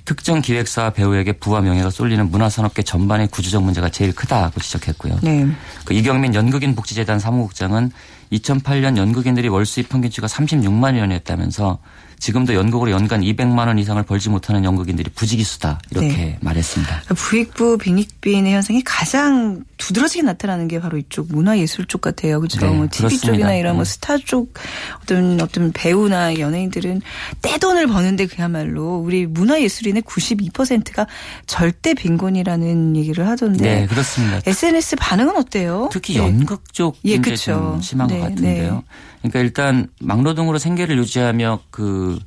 특정 0.04 0.40
기획사 0.40 0.90
배우에게 0.90 1.32
부와 1.32 1.60
명예가 1.62 1.90
쏠리는 1.90 2.30
문화산업계 2.30 2.82
전반의 2.82 3.28
구조적 3.28 3.62
문제가 3.64 3.88
제일 3.88 4.14
크다고 4.14 4.60
지적했고요. 4.60 5.18
네. 5.22 5.46
그 5.84 5.94
이경민 5.94 6.34
연극인 6.34 6.76
복지재단 6.76 7.18
사무국장은 7.18 7.90
2008년 8.32 8.96
연극인들이 8.96 9.48
월 9.48 9.66
수입 9.66 9.88
평균치가 9.88 10.26
36만 10.26 10.98
원이었다면서 10.98 11.78
지금도 12.18 12.54
연극으로 12.54 12.90
연간 12.90 13.20
200만 13.20 13.66
원 13.66 13.78
이상을 13.78 14.02
벌지 14.04 14.28
못하는 14.30 14.64
연극인들이 14.64 15.10
부지기수다 15.10 15.80
이렇게 15.90 16.08
네. 16.08 16.38
말했습니다. 16.40 17.02
부익부 17.14 17.78
빈익빈의 17.78 18.52
현상이 18.54 18.82
가장 18.84 19.64
두드러지게 19.76 20.22
나타나는 20.22 20.68
게 20.68 20.80
바로 20.80 20.96
이쪽 20.98 21.28
문화예술 21.30 21.86
쪽 21.86 22.00
같아요. 22.00 22.40
그렇죠. 22.40 22.60
네, 22.60 22.66
뭐 22.68 22.86
TV 22.90 23.08
그렇습니다. 23.08 23.26
쪽이나 23.26 23.54
이런 23.54 23.74
뭐 23.76 23.84
네. 23.84 23.90
스타 23.90 24.16
쪽 24.18 24.54
어떤 25.02 25.40
어떤 25.40 25.72
배우나 25.72 26.38
연예인들은 26.38 27.02
떼돈을 27.42 27.86
버는데 27.86 28.26
그야말로 28.26 28.96
우리 28.96 29.26
문화예술인의 29.26 30.02
92%가 30.02 31.06
절대 31.46 31.94
빈곤이라는 31.94 32.96
얘기를 32.96 33.28
하던데. 33.28 33.80
네, 33.80 33.86
그렇습니다. 33.86 34.40
SNS 34.46 34.96
반응은 34.96 35.36
어때요? 35.36 35.88
특히 35.92 36.14
네. 36.14 36.20
연극 36.20 36.72
쪽 36.72 36.96
예, 37.04 37.18
그렇죠. 37.18 37.78
심한 37.82 38.08
네, 38.08 38.18
것 38.18 38.28
같은데요. 38.28 38.74
네. 38.74 38.80
그러니까 39.18 39.40
일단 39.40 39.88
막노동으로 40.00 40.58
생계를 40.58 40.98
유지하며 40.98 41.60
그 41.70 42.18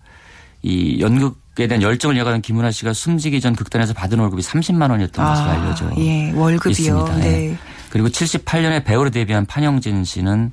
이 0.62 1.00
연극에 1.00 1.68
대한 1.68 1.82
열정을 1.82 2.18
이어가는 2.18 2.42
김은아 2.42 2.72
씨가 2.72 2.94
숨지기 2.94 3.40
전 3.40 3.56
극단에서 3.56 3.94
받은 3.94 4.20
월급이 4.20 4.42
30만 4.42 4.92
원이었던 4.92 5.26
아, 5.26 5.30
것으로 5.30 5.50
알려져 5.50 5.92
예, 5.98 6.32
월급이요. 6.32 6.72
있습니다. 6.72 7.16
네. 7.18 7.30
네. 7.30 7.58
그리고 7.90 8.10
78년에 8.10 8.84
배우로 8.84 9.10
데뷔한 9.10 9.46
판영진 9.46 10.04
씨는 10.04 10.52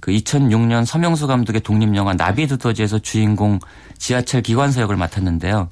그 0.00 0.12
2006년 0.12 0.84
서명수 0.84 1.26
감독의 1.26 1.60
독립영화 1.62 2.14
나비 2.14 2.46
두더지에서 2.46 3.00
주인공 3.00 3.58
지하철 3.98 4.42
기관사 4.42 4.80
역을 4.80 4.96
맡았는데요. 4.96 5.70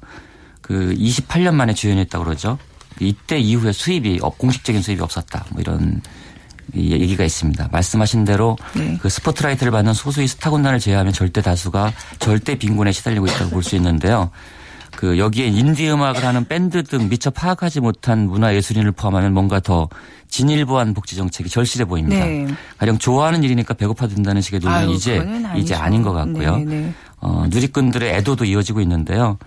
그 0.61 0.93
28년 0.97 1.53
만에 1.53 1.73
주연했다고 1.73 2.25
그러죠. 2.25 2.57
이때 2.99 3.39
이후에 3.39 3.71
수입이 3.71 4.19
공식적인 4.19 4.81
수입이 4.81 5.01
없었다. 5.01 5.45
뭐 5.51 5.61
이런 5.61 6.01
얘기가 6.75 7.23
있습니다. 7.23 7.69
말씀하신 7.71 8.25
대로 8.25 8.57
네. 8.75 8.97
그 9.01 9.09
스포트라이트를 9.09 9.71
받는 9.71 9.93
소수의 9.93 10.27
스타 10.27 10.49
군단을 10.49 10.79
제외하면 10.79 11.13
절대 11.13 11.41
다수가 11.41 11.93
절대 12.19 12.55
빈곤에 12.57 12.91
시달리고 12.91 13.25
있다고 13.27 13.49
볼 13.51 13.63
수 13.63 13.75
있는데요. 13.75 14.29
그 14.95 15.19
여기에 15.19 15.47
인디 15.47 15.89
음악을 15.91 16.25
하는 16.25 16.45
밴드 16.45 16.81
등 16.83 17.07
미처 17.09 17.29
파악하지 17.29 17.81
못한 17.81 18.27
문화 18.27 18.55
예술인을 18.55 18.93
포함하면 18.93 19.31
뭔가 19.33 19.59
더 19.59 19.87
진일보한 20.29 20.93
복지 20.95 21.15
정책이 21.15 21.49
절실해 21.49 21.85
보입니다. 21.85 22.25
네. 22.25 22.47
가령 22.77 22.97
좋아하는 22.97 23.43
일이니까 23.43 23.75
배고파 23.75 24.07
둔다는 24.07 24.41
식의 24.41 24.59
논의는 24.59 24.89
이제 24.89 25.23
이제 25.55 25.75
아닌 25.75 26.01
것 26.01 26.13
같고요. 26.13 26.57
네, 26.57 26.65
네. 26.65 26.93
어, 27.19 27.45
누리꾼들의 27.49 28.11
애도도 28.15 28.45
이어지고 28.45 28.81
있는데요. 28.81 29.37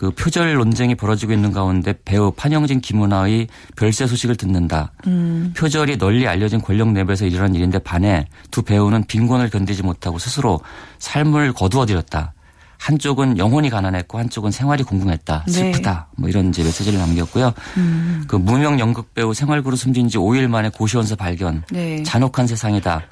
그 0.00 0.10
표절 0.12 0.54
논쟁이 0.54 0.94
벌어지고 0.94 1.34
있는 1.34 1.52
가운데 1.52 1.92
배우 2.06 2.30
판영진 2.30 2.80
김은아의 2.80 3.48
별세 3.76 4.06
소식을 4.06 4.34
듣는다. 4.34 4.92
음. 5.06 5.52
표절이 5.54 5.98
널리 5.98 6.26
알려진 6.26 6.62
권력 6.62 6.90
내부에서 6.92 7.26
일어난 7.26 7.54
일인데 7.54 7.80
반해 7.80 8.24
두 8.50 8.62
배우는 8.62 9.04
빈곤을 9.04 9.50
견디지 9.50 9.82
못하고 9.82 10.18
스스로 10.18 10.58
삶을 11.00 11.52
거두어들였다. 11.52 12.32
한쪽은 12.78 13.36
영혼이 13.36 13.68
가난했고 13.68 14.16
한쪽은 14.16 14.52
생활이 14.52 14.84
궁금했다. 14.84 15.44
네. 15.46 15.52
슬프다. 15.52 16.08
네. 16.12 16.16
뭐 16.16 16.30
이런 16.30 16.48
이제 16.48 16.62
메시지를 16.62 16.98
남겼고요. 16.98 17.52
음. 17.76 18.24
그 18.26 18.36
무명 18.36 18.80
연극 18.80 19.12
배우 19.12 19.34
생활그로 19.34 19.76
숨진 19.76 20.08
지 20.08 20.16
5일 20.16 20.48
만에 20.48 20.70
고시원서 20.70 21.16
발견. 21.16 21.62
네. 21.70 22.02
잔혹한 22.04 22.46
세상이다. 22.46 23.02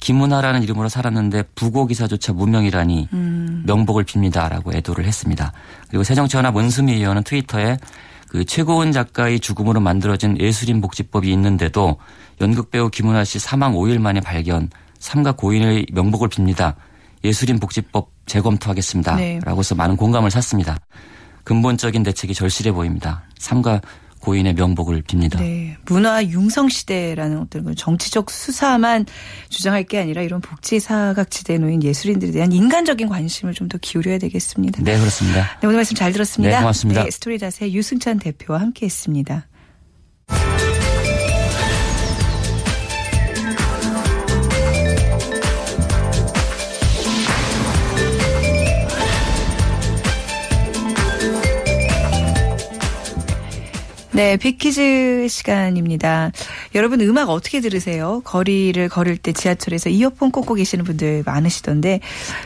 김은하라는 0.00 0.62
이름으로 0.62 0.88
살았는데 0.88 1.44
부고기사조차 1.54 2.32
무명이라니 2.32 3.08
음. 3.12 3.62
명복을 3.66 4.04
빕니다라고 4.04 4.74
애도를 4.74 5.04
했습니다. 5.04 5.52
그리고 5.88 6.02
새정치연합 6.04 6.56
은수미 6.56 6.94
의원은 6.94 7.22
트위터에 7.22 7.76
그 8.28 8.44
최고은 8.44 8.92
작가의 8.92 9.40
죽음으로 9.40 9.80
만들어진 9.80 10.38
예술인 10.38 10.80
복지법이 10.80 11.30
있는데도 11.32 11.98
연극 12.40 12.70
배우 12.70 12.88
김은하 12.88 13.24
씨 13.24 13.38
사망 13.38 13.74
5일 13.74 13.98
만에 13.98 14.20
발견, 14.20 14.70
삼가 14.98 15.32
고인의 15.32 15.86
명복을 15.92 16.28
빕니다. 16.28 16.74
예술인 17.24 17.58
복지법 17.58 18.10
재검토하겠습니다. 18.26 19.16
네. 19.16 19.40
라고 19.44 19.58
해서 19.58 19.74
많은 19.74 19.96
공감을 19.96 20.30
샀습니다. 20.30 20.78
근본적인 21.44 22.02
대책이 22.04 22.34
절실해 22.34 22.72
보입니다. 22.72 23.24
삼가 23.38 23.80
고인의 24.20 24.54
명복을 24.54 25.02
빕니다. 25.02 25.38
네. 25.38 25.76
문화 25.86 26.22
융성 26.22 26.68
시대라는 26.68 27.38
어떤 27.38 27.74
정치적 27.74 28.30
수사만 28.30 29.06
주장할 29.48 29.84
게 29.84 29.98
아니라 29.98 30.20
이런 30.22 30.40
복지 30.40 30.78
사각지대에 30.80 31.58
놓인 31.58 31.82
예술인들에 31.82 32.30
대한 32.32 32.52
인간적인 32.52 33.08
관심을 33.08 33.54
좀 33.54 33.70
더 33.70 33.78
기울여야 33.80 34.18
되겠습니다. 34.18 34.82
네, 34.82 34.98
그렇습니다. 34.98 35.42
네, 35.60 35.66
오늘 35.66 35.76
말씀 35.76 35.94
잘 35.94 36.12
들었습니다. 36.12 36.56
네, 36.56 36.60
고맙습니다. 36.60 37.04
네, 37.04 37.10
스토리닷의 37.10 37.72
유승찬 37.72 38.18
대표와 38.18 38.60
함께했습니다. 38.60 39.46
네, 54.20 54.36
빅퀴즈 54.36 55.28
시간입니다. 55.30 56.30
여러분 56.74 57.00
음악 57.00 57.30
어떻게 57.30 57.60
들으세요? 57.60 58.20
거리를 58.24 58.88
걸을 58.88 59.16
때 59.16 59.32
지하철에서 59.32 59.90
이어폰 59.90 60.30
꽂고 60.30 60.54
계시는 60.54 60.84
분들 60.84 61.24
많으시던데 61.26 62.00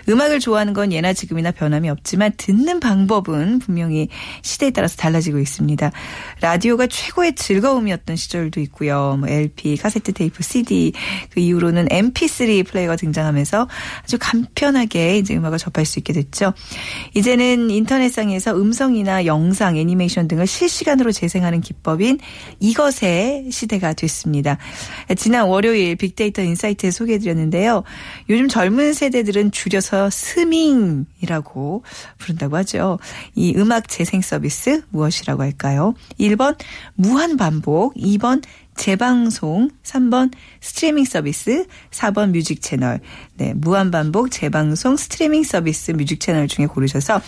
음악을 0.09 0.41
좋아하는 0.41 0.73
건 0.73 0.93
예나 0.93 1.13
지금이나 1.13 1.51
변함이 1.51 1.91
없지만 1.91 2.33
듣는 2.39 2.81
방법은 2.81 3.59
분명히 3.59 4.09
시대에 4.41 4.71
따라서 4.71 4.97
달라지고 4.97 5.39
있습니다. 5.41 5.93
라디오가 6.41 6.87
최고의 6.87 7.35
즐거움이었던 7.35 8.17
시절도 8.17 8.61
있고요. 8.61 9.17
뭐 9.21 9.29
LP, 9.29 9.77
카세트 9.77 10.13
테이프, 10.13 10.43
CD 10.43 10.93
그 11.31 11.41
이후로는 11.41 11.89
MP3 11.89 12.67
플레이어가 12.67 12.97
등장하면서 12.97 13.69
아주 14.05 14.17
간편하게 14.19 15.19
이제 15.19 15.37
음악을 15.37 15.59
접할 15.59 15.85
수 15.85 15.99
있게 15.99 16.15
됐죠. 16.15 16.55
이제는 17.13 17.69
인터넷상에서 17.71 18.57
음성이나 18.57 19.27
영상, 19.27 19.77
애니메이션 19.77 20.29
등을 20.29 20.47
실시간으로 20.47 21.13
재생하는 21.13 21.61
기법인 21.61 22.19
이것의 22.61 23.51
시대가 23.51 23.93
됐습니다. 23.93 24.14
지난 25.17 25.47
월요일 25.49 25.97
빅데이터 25.97 26.43
인사이트에 26.43 26.91
소개해드렸는데요. 26.91 27.83
요즘 28.29 28.49
젊은 28.49 28.93
세대들은 28.93 29.51
줄여서 29.51 30.11
스밍이라고 30.11 31.83
부른다고 32.19 32.57
하죠. 32.59 32.99
이 33.35 33.55
음악 33.57 33.89
재생 33.89 34.21
서비스 34.21 34.83
무엇이라고 34.91 35.43
할까요? 35.43 35.95
1번 36.19 36.57
무한 36.95 37.37
반복, 37.37 37.95
2번 37.95 38.43
재방송, 38.77 39.71
3번 39.83 40.33
스트리밍 40.61 41.05
서비스, 41.05 41.67
4번 41.91 42.31
music 42.31 42.61
channel. 42.61 43.01
네, 43.37 43.55
무한반복, 43.55 44.31
재방송, 44.31 44.97
스트리밍 44.97 45.45
서비스, 45.45 45.93
music 45.93 46.21
channel 46.21 46.49
중에 46.49 46.67
고르셔서 46.67 47.21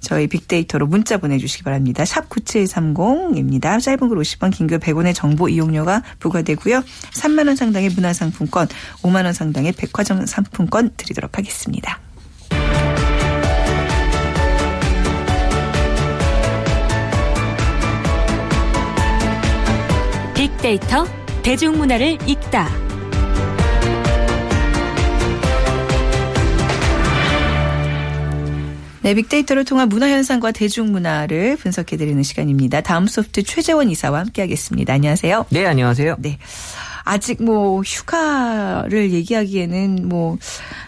저희 0.00 0.26
빅데이터로 0.26 0.86
문자 0.86 1.16
보내주시기 1.18 1.64
바랍니다. 1.64 2.04
샵 2.04 2.28
9730입니다. 2.28 3.80
짧은 3.80 4.08
글 4.08 4.18
50원, 4.18 4.52
긴 4.52 4.66
글 4.66 4.78
100원의 4.78 5.14
정보 5.14 5.48
이용료가 5.48 6.02
부과되고요. 6.18 6.82
3만 7.12 7.46
원 7.46 7.56
상당의 7.56 7.90
문화상품권, 7.90 8.68
5만 9.02 9.24
원 9.24 9.32
상당의 9.32 9.72
백화점 9.72 10.26
상품권 10.26 10.90
드리도록 10.96 11.38
하겠습니다. 11.38 12.00
빅데이터 20.36 21.06
대중문화를 21.42 22.18
읽다. 22.28 22.68
네, 29.00 29.14
빅데이터를 29.14 29.64
통한 29.64 29.88
문화 29.88 30.10
현상과 30.10 30.52
대중문화를 30.52 31.56
분석해 31.56 31.96
드리는 31.96 32.22
시간입니다. 32.22 32.82
다음 32.82 33.06
소프트 33.06 33.44
최재원 33.44 33.88
이사와 33.88 34.18
함께 34.18 34.42
하겠습니다. 34.42 34.92
안녕하세요. 34.92 35.46
네, 35.48 35.64
안녕하세요. 35.64 36.16
네. 36.18 36.38
아직 37.04 37.42
뭐 37.42 37.80
휴가를 37.80 39.12
얘기하기에는 39.12 40.08
뭐 40.08 40.36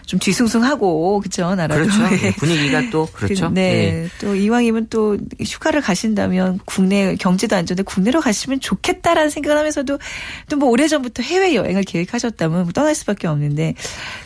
좀 0.09 0.19
뒤숭숭하고 0.19 1.19
그죠 1.19 1.53
나라도 1.53 1.83
그렇죠. 1.83 2.15
네. 2.15 2.33
분위기가 2.35 2.89
또 2.89 3.07
그렇죠. 3.13 3.49
네. 3.49 3.91
네. 3.91 4.09
또 4.19 4.35
이왕이면 4.35 4.87
또 4.89 5.17
휴가를 5.39 5.81
가신다면 5.81 6.59
국내 6.65 7.15
경제도 7.15 7.55
안 7.55 7.65
좋은데 7.65 7.83
국내로 7.83 8.19
가시면 8.21 8.59
좋겠다라는 8.59 9.29
생각을 9.29 9.57
하면서도 9.57 9.99
또 10.47 10.59
뭐 10.59 10.69
오래전부터 10.69 11.23
해외 11.23 11.55
여행을 11.55 11.83
계획하셨다면 11.83 12.63
뭐 12.63 12.71
떠날 12.71 12.93
수밖에 12.93 13.27
없는데 13.27 13.75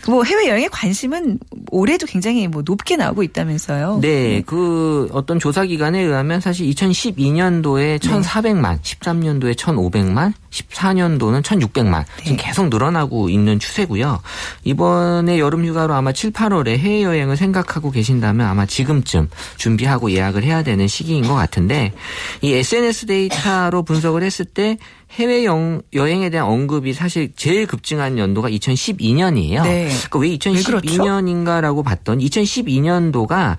뭐 0.07 0.23
해외 0.23 0.49
여행의 0.49 0.69
관심은 0.69 1.39
올해도 1.69 2.07
굉장히 2.07 2.47
뭐 2.47 2.63
높게 2.65 2.97
나오고 2.97 3.23
있다면서요. 3.23 3.99
네, 4.01 4.41
그 4.45 5.07
어떤 5.11 5.39
조사 5.39 5.63
기관에 5.63 6.01
의하면 6.01 6.41
사실 6.41 6.67
2012년도에 6.67 7.99
1,400만, 7.99 8.81
13년도에 8.81 9.55
1,500만, 9.55 10.33
14년도는 10.53 11.41
1,600만 11.41 12.05
지금 12.21 12.37
계속 12.37 12.69
늘어나고 12.69 13.29
있는 13.29 13.59
추세고요. 13.59 14.21
이번에 14.63 15.39
여름 15.39 15.65
휴가로 15.65 15.93
아마 15.93 16.11
7, 16.11 16.31
8월에 16.31 16.77
해외 16.77 17.03
여행을 17.03 17.35
생각하고 17.35 17.91
계신다면 17.91 18.45
아마 18.47 18.65
지금쯤 18.65 19.29
준비하고 19.57 20.11
예약을 20.11 20.43
해야 20.43 20.63
되는 20.63 20.87
시기인 20.87 21.27
것 21.27 21.33
같은데 21.33 21.93
이 22.41 22.53
SNS 22.53 23.07
데이터로 23.07 23.83
분석을 23.83 24.23
했을 24.23 24.45
때 24.45 24.77
해외 25.11 25.45
여행에 25.45 26.29
대한 26.29 26.47
언급이 26.47 26.93
사실 26.93 27.31
제일 27.35 27.67
급증한 27.67 28.17
연도가 28.17 28.49
2012년이에요. 28.49 29.63
네. 29.63 29.89
그러니까 30.09 30.19
왜 30.19 30.29
2012년인가라고 30.37 31.83
봤더니 31.83 32.27
2012년도가 32.29 33.57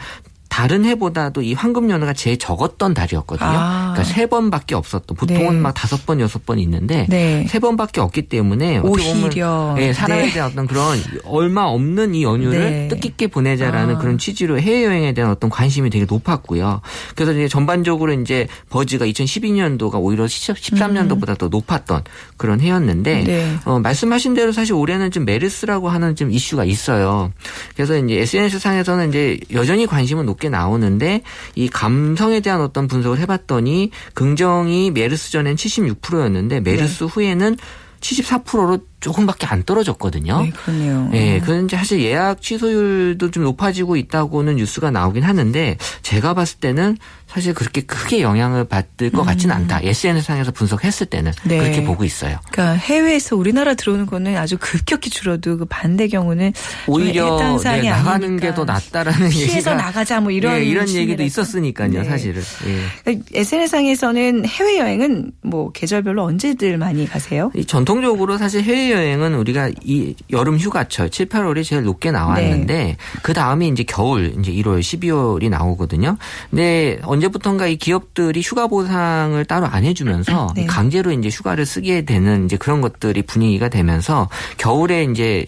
다른 0.54 0.84
해보다도 0.84 1.42
이 1.42 1.52
황금 1.52 1.90
연어가 1.90 2.12
제일 2.12 2.38
적었던 2.38 2.94
달이었거든요. 2.94 3.50
아. 3.50 3.92
그러니까 3.92 4.04
세 4.04 4.26
번밖에 4.26 4.76
없었던 4.76 5.16
보통은 5.16 5.54
네. 5.54 5.60
막 5.60 5.72
다섯 5.72 6.06
번 6.06 6.20
여섯 6.20 6.46
번 6.46 6.60
있는데 6.60 7.08
네. 7.10 7.44
세 7.48 7.58
번밖에 7.58 8.00
없기 8.00 8.28
때문에 8.28 8.78
오히려 8.78 9.74
네, 9.76 9.92
사람에 9.92 10.26
네. 10.26 10.32
대한 10.32 10.52
어떤 10.52 10.68
그런 10.68 10.96
얼마 11.24 11.64
없는 11.64 12.14
이 12.14 12.22
연휴를 12.22 12.60
네. 12.60 12.88
뜻깊게 12.88 13.26
보내자라는 13.26 13.96
아. 13.96 13.98
그런 13.98 14.16
취지로 14.16 14.60
해외 14.60 14.84
여행에 14.84 15.12
대한 15.12 15.32
어떤 15.32 15.50
관심이 15.50 15.90
되게 15.90 16.06
높았고요. 16.08 16.82
그래서 17.16 17.32
이제 17.32 17.48
전반적으로 17.48 18.12
이제 18.12 18.46
버즈가 18.70 19.06
2012년도가 19.06 19.96
오히려 19.96 20.24
13년도보다 20.26 21.30
음. 21.30 21.34
더 21.36 21.48
높았던 21.48 22.04
그런 22.36 22.60
해였는데 22.60 23.24
네. 23.24 23.56
어, 23.64 23.80
말씀하신 23.80 24.34
대로 24.34 24.52
사실 24.52 24.74
올해는 24.74 25.10
좀 25.10 25.24
메르스라고 25.24 25.88
하는 25.88 26.14
좀 26.14 26.30
이슈가 26.30 26.64
있어요. 26.64 27.32
그래서 27.74 27.96
이제 27.96 28.20
SNS 28.20 28.60
상에서는 28.60 29.08
이제 29.08 29.40
여전히 29.52 29.86
관심은 29.86 30.26
높게 30.26 30.43
나오는데 30.48 31.22
이 31.54 31.68
감성에 31.68 32.40
대한 32.40 32.60
어떤 32.60 32.88
분석을 32.88 33.18
해봤더니 33.18 33.90
긍정이 34.14 34.90
메르스 34.90 35.30
전엔 35.30 35.56
76%였는데 35.56 36.60
메르스 36.60 37.04
네. 37.04 37.04
후에는 37.04 37.56
74%로 38.00 38.78
조금밖에 39.04 39.46
안 39.46 39.62
떨어졌거든요. 39.64 40.42
네, 40.44 40.50
그렇네요. 40.50 41.10
예, 41.12 41.38
그런데 41.44 41.76
사실 41.76 42.00
예약 42.00 42.40
취소율도 42.40 43.30
좀 43.32 43.44
높아지고 43.44 43.96
있다고는 43.96 44.56
뉴스가 44.56 44.90
나오긴 44.90 45.24
하는데 45.24 45.76
제가 46.00 46.32
봤을 46.32 46.58
때는 46.58 46.96
사실 47.26 47.52
그렇게 47.52 47.82
크게 47.82 48.22
영향을 48.22 48.64
받을 48.64 49.10
것 49.10 49.24
같지는 49.24 49.54
음. 49.54 49.62
않다. 49.62 49.80
SNS상에서 49.82 50.52
분석했을 50.52 51.06
때는 51.06 51.32
네. 51.44 51.58
그렇게 51.58 51.84
보고 51.84 52.04
있어요. 52.04 52.38
그러니까 52.50 52.76
해외에서 52.78 53.36
우리나라 53.36 53.74
들어오는 53.74 54.06
거는 54.06 54.36
아주 54.36 54.56
급격히 54.58 55.10
줄어도 55.10 55.58
그 55.58 55.64
반대 55.66 56.08
경우는 56.08 56.52
오히려 56.86 57.58
네, 57.62 57.90
나가는 57.90 58.36
게 58.38 58.54
더 58.54 58.64
낫다라는 58.64 59.30
피해서 59.30 59.74
나가자 59.74 60.20
뭐 60.20 60.30
이런 60.30 60.54
네, 60.54 60.64
이런 60.64 60.88
얘기도 60.88 61.24
있었으니까요, 61.24 61.90
네. 61.90 62.04
사실은. 62.04 62.40
예. 62.68 63.20
SNS상에서는 63.34 64.14
그러니까 64.42 64.48
해외 64.48 64.78
여행은 64.78 65.32
뭐 65.42 65.72
계절별로 65.72 66.22
언제들 66.22 66.78
많이 66.78 67.06
가세요? 67.06 67.50
전통적으로 67.66 68.38
사실 68.38 68.62
해외 68.62 68.92
여행은 68.94 69.34
우리가 69.34 69.70
이 69.84 70.14
여름 70.30 70.58
휴가철 70.58 71.10
7, 71.10 71.26
8월이 71.28 71.64
제일 71.64 71.84
높게 71.84 72.10
나왔는데 72.10 72.74
네. 72.74 72.96
그 73.22 73.32
다음에 73.32 73.68
이제 73.68 73.84
겨울 73.84 74.34
이제 74.40 74.52
1월, 74.52 74.80
12월이 74.80 75.48
나오거든요. 75.50 76.16
근데 76.50 76.98
언제부턴가 77.02 77.66
이 77.66 77.76
기업들이 77.76 78.40
휴가 78.40 78.66
보상을 78.66 79.42
따로 79.44 79.66
안 79.66 79.84
해주면서 79.84 80.48
네. 80.56 80.66
강제로 80.66 81.12
이제 81.12 81.28
휴가를 81.28 81.66
쓰게 81.66 82.04
되는 82.04 82.46
이제 82.46 82.56
그런 82.56 82.80
것들이 82.80 83.22
분위기가 83.22 83.68
되면서 83.68 84.28
겨울에 84.56 85.04
이제 85.04 85.46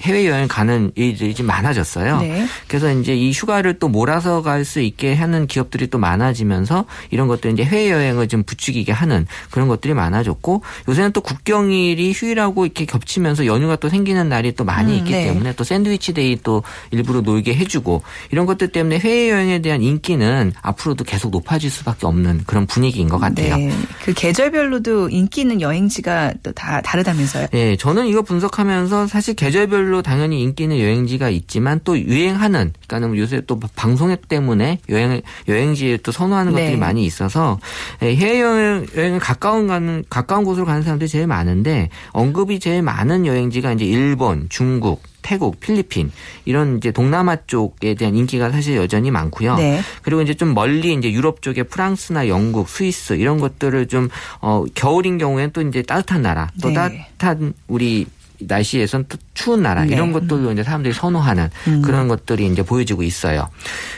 해외 0.00 0.26
여행 0.26 0.48
가는 0.48 0.90
일들이 0.94 1.34
좀 1.34 1.46
많아졌어요. 1.46 2.20
네. 2.20 2.46
그래서 2.68 2.92
이제 2.92 3.14
이 3.14 3.30
휴가를 3.30 3.78
또 3.78 3.88
몰아서 3.88 4.42
갈 4.42 4.64
수 4.64 4.80
있게 4.80 5.14
하는 5.14 5.46
기업들이 5.46 5.88
또 5.88 5.98
많아지면서 5.98 6.86
이런 7.10 7.28
것들 7.28 7.52
이제 7.52 7.62
해외 7.64 7.90
여행을 7.90 8.28
좀 8.28 8.42
부추기게 8.42 8.92
하는 8.92 9.26
그런 9.50 9.68
것들이 9.68 9.94
많아졌고 9.94 10.62
요새는 10.88 11.12
또 11.12 11.20
국경일이 11.20 12.12
휴일하고 12.12 12.64
이렇게 12.64 12.83
겹치면서 12.86 13.46
연휴가 13.46 13.76
또 13.76 13.88
생기는 13.88 14.28
날이 14.28 14.52
또 14.52 14.64
많이 14.64 14.92
음, 14.92 14.98
있기 14.98 15.12
네. 15.12 15.24
때문에 15.24 15.54
또 15.54 15.64
sandwich 15.64 16.12
day 16.12 16.38
또 16.42 16.62
일부러 16.90 17.20
놀게 17.20 17.54
해주고 17.54 18.02
이런 18.30 18.46
것들 18.46 18.68
때문에 18.68 18.98
해외 18.98 19.30
여행에 19.30 19.62
대한 19.62 19.82
인기는 19.82 20.52
앞으로도 20.60 21.04
계속 21.04 21.30
높아질 21.30 21.70
수밖에 21.70 22.06
없는 22.06 22.42
그런 22.46 22.66
분위기인 22.66 23.08
것 23.08 23.18
같아요. 23.18 23.56
네. 23.56 23.72
그 24.04 24.12
계절별로도 24.12 25.08
인기 25.10 25.42
있는 25.42 25.60
여행지가 25.60 26.34
또 26.42 26.52
다 26.54 26.80
다르다면서요? 26.82 27.48
네, 27.52 27.76
저는 27.76 28.06
이거 28.06 28.22
분석하면서 28.22 29.08
사실 29.08 29.34
계절별로 29.34 29.94
별로 29.94 30.02
당연히 30.02 30.42
인기 30.42 30.64
있는 30.64 30.80
여행지가 30.80 31.28
있지만 31.28 31.80
또 31.84 31.96
유행하는 31.96 32.72
그러니까는 32.86 33.16
요새 33.16 33.42
또 33.46 33.60
방송앱 33.76 34.28
때문에 34.28 34.78
여행 34.88 35.20
여행지에 35.46 35.98
또 35.98 36.10
선호하는 36.10 36.52
네. 36.52 36.62
것들이 36.62 36.76
많이 36.76 37.04
있어서 37.04 37.60
예, 38.02 38.16
해외 38.16 38.40
여행 38.40 39.18
가까운 39.20 39.68
가는 39.68 40.04
가까운 40.10 40.44
곳으로 40.44 40.66
가는 40.66 40.82
사람들이 40.82 41.08
제일 41.08 41.26
많은데 41.28 41.90
언급이 42.10 42.58
제일 42.64 42.80
많은 42.80 43.26
여행지가 43.26 43.74
이제 43.74 43.84
일본, 43.84 44.46
중국, 44.48 45.02
태국, 45.20 45.60
필리핀 45.60 46.10
이런 46.46 46.78
이제 46.78 46.92
동남아 46.92 47.36
쪽에 47.46 47.92
대한 47.92 48.16
인기가 48.16 48.50
사실 48.50 48.76
여전히 48.76 49.10
많고요. 49.10 49.56
네. 49.56 49.82
그리고 50.00 50.22
이제 50.22 50.32
좀 50.32 50.54
멀리 50.54 50.94
이제 50.94 51.12
유럽 51.12 51.42
쪽에 51.42 51.64
프랑스나 51.64 52.26
영국, 52.26 52.70
스위스 52.70 53.12
이런 53.12 53.38
것들을 53.38 53.86
좀 53.88 54.08
어, 54.40 54.64
겨울인 54.74 55.18
경우에는 55.18 55.52
또 55.52 55.60
이제 55.60 55.82
따뜻한 55.82 56.22
나라, 56.22 56.50
또 56.62 56.68
네. 56.68 56.74
따뜻한 56.74 57.52
우리 57.68 58.06
날씨에선 58.40 59.06
또 59.08 59.16
추운 59.32 59.62
나라 59.62 59.84
네. 59.84 59.94
이런 59.94 60.12
것들도 60.12 60.52
이제 60.52 60.62
사람들이 60.62 60.92
선호하는 60.92 61.50
음. 61.68 61.82
그런 61.82 62.08
것들이 62.08 62.46
이제 62.46 62.62
보여지고 62.62 63.02
있어요. 63.02 63.48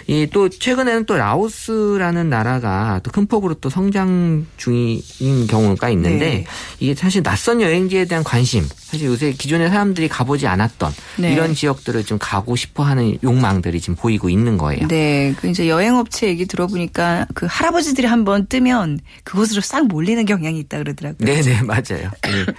이 0.06 0.26
또 0.32 0.48
최근에는 0.48 1.06
또 1.06 1.16
라오스라는 1.16 2.28
나라가 2.28 3.00
또 3.02 3.10
큰 3.10 3.26
폭으로 3.26 3.54
또 3.54 3.70
성장 3.70 4.44
중인 4.58 5.46
경우가 5.48 5.88
있는데 5.90 6.26
네. 6.26 6.44
이게 6.80 6.94
사실 6.94 7.22
낯선 7.22 7.62
여행지에 7.62 8.04
대한 8.04 8.22
관심 8.22 8.68
사실 8.76 9.06
요새 9.06 9.32
기존에 9.32 9.68
사람들이 9.70 10.08
가보지 10.08 10.46
않았던 10.46 10.92
네. 11.16 11.32
이런 11.32 11.54
지역들을 11.54 12.04
좀 12.04 12.18
가고 12.20 12.56
싶어하는 12.56 13.16
욕망들이 13.24 13.80
지금 13.80 13.94
보이고 13.94 14.28
있는 14.28 14.58
거예요. 14.58 14.86
네, 14.88 15.34
그 15.40 15.48
이제 15.48 15.68
여행업체 15.68 16.28
얘기 16.28 16.44
들어보니까 16.44 17.26
그 17.34 17.46
할아버지들이 17.48 18.06
한번 18.06 18.46
뜨면 18.46 19.00
그곳으로 19.24 19.62
싹 19.62 19.86
몰리는 19.86 20.26
경향이 20.26 20.58
있다 20.58 20.76
그러더라고요. 20.78 21.26
네, 21.26 21.40
네 21.40 21.62
맞아요. 21.62 22.10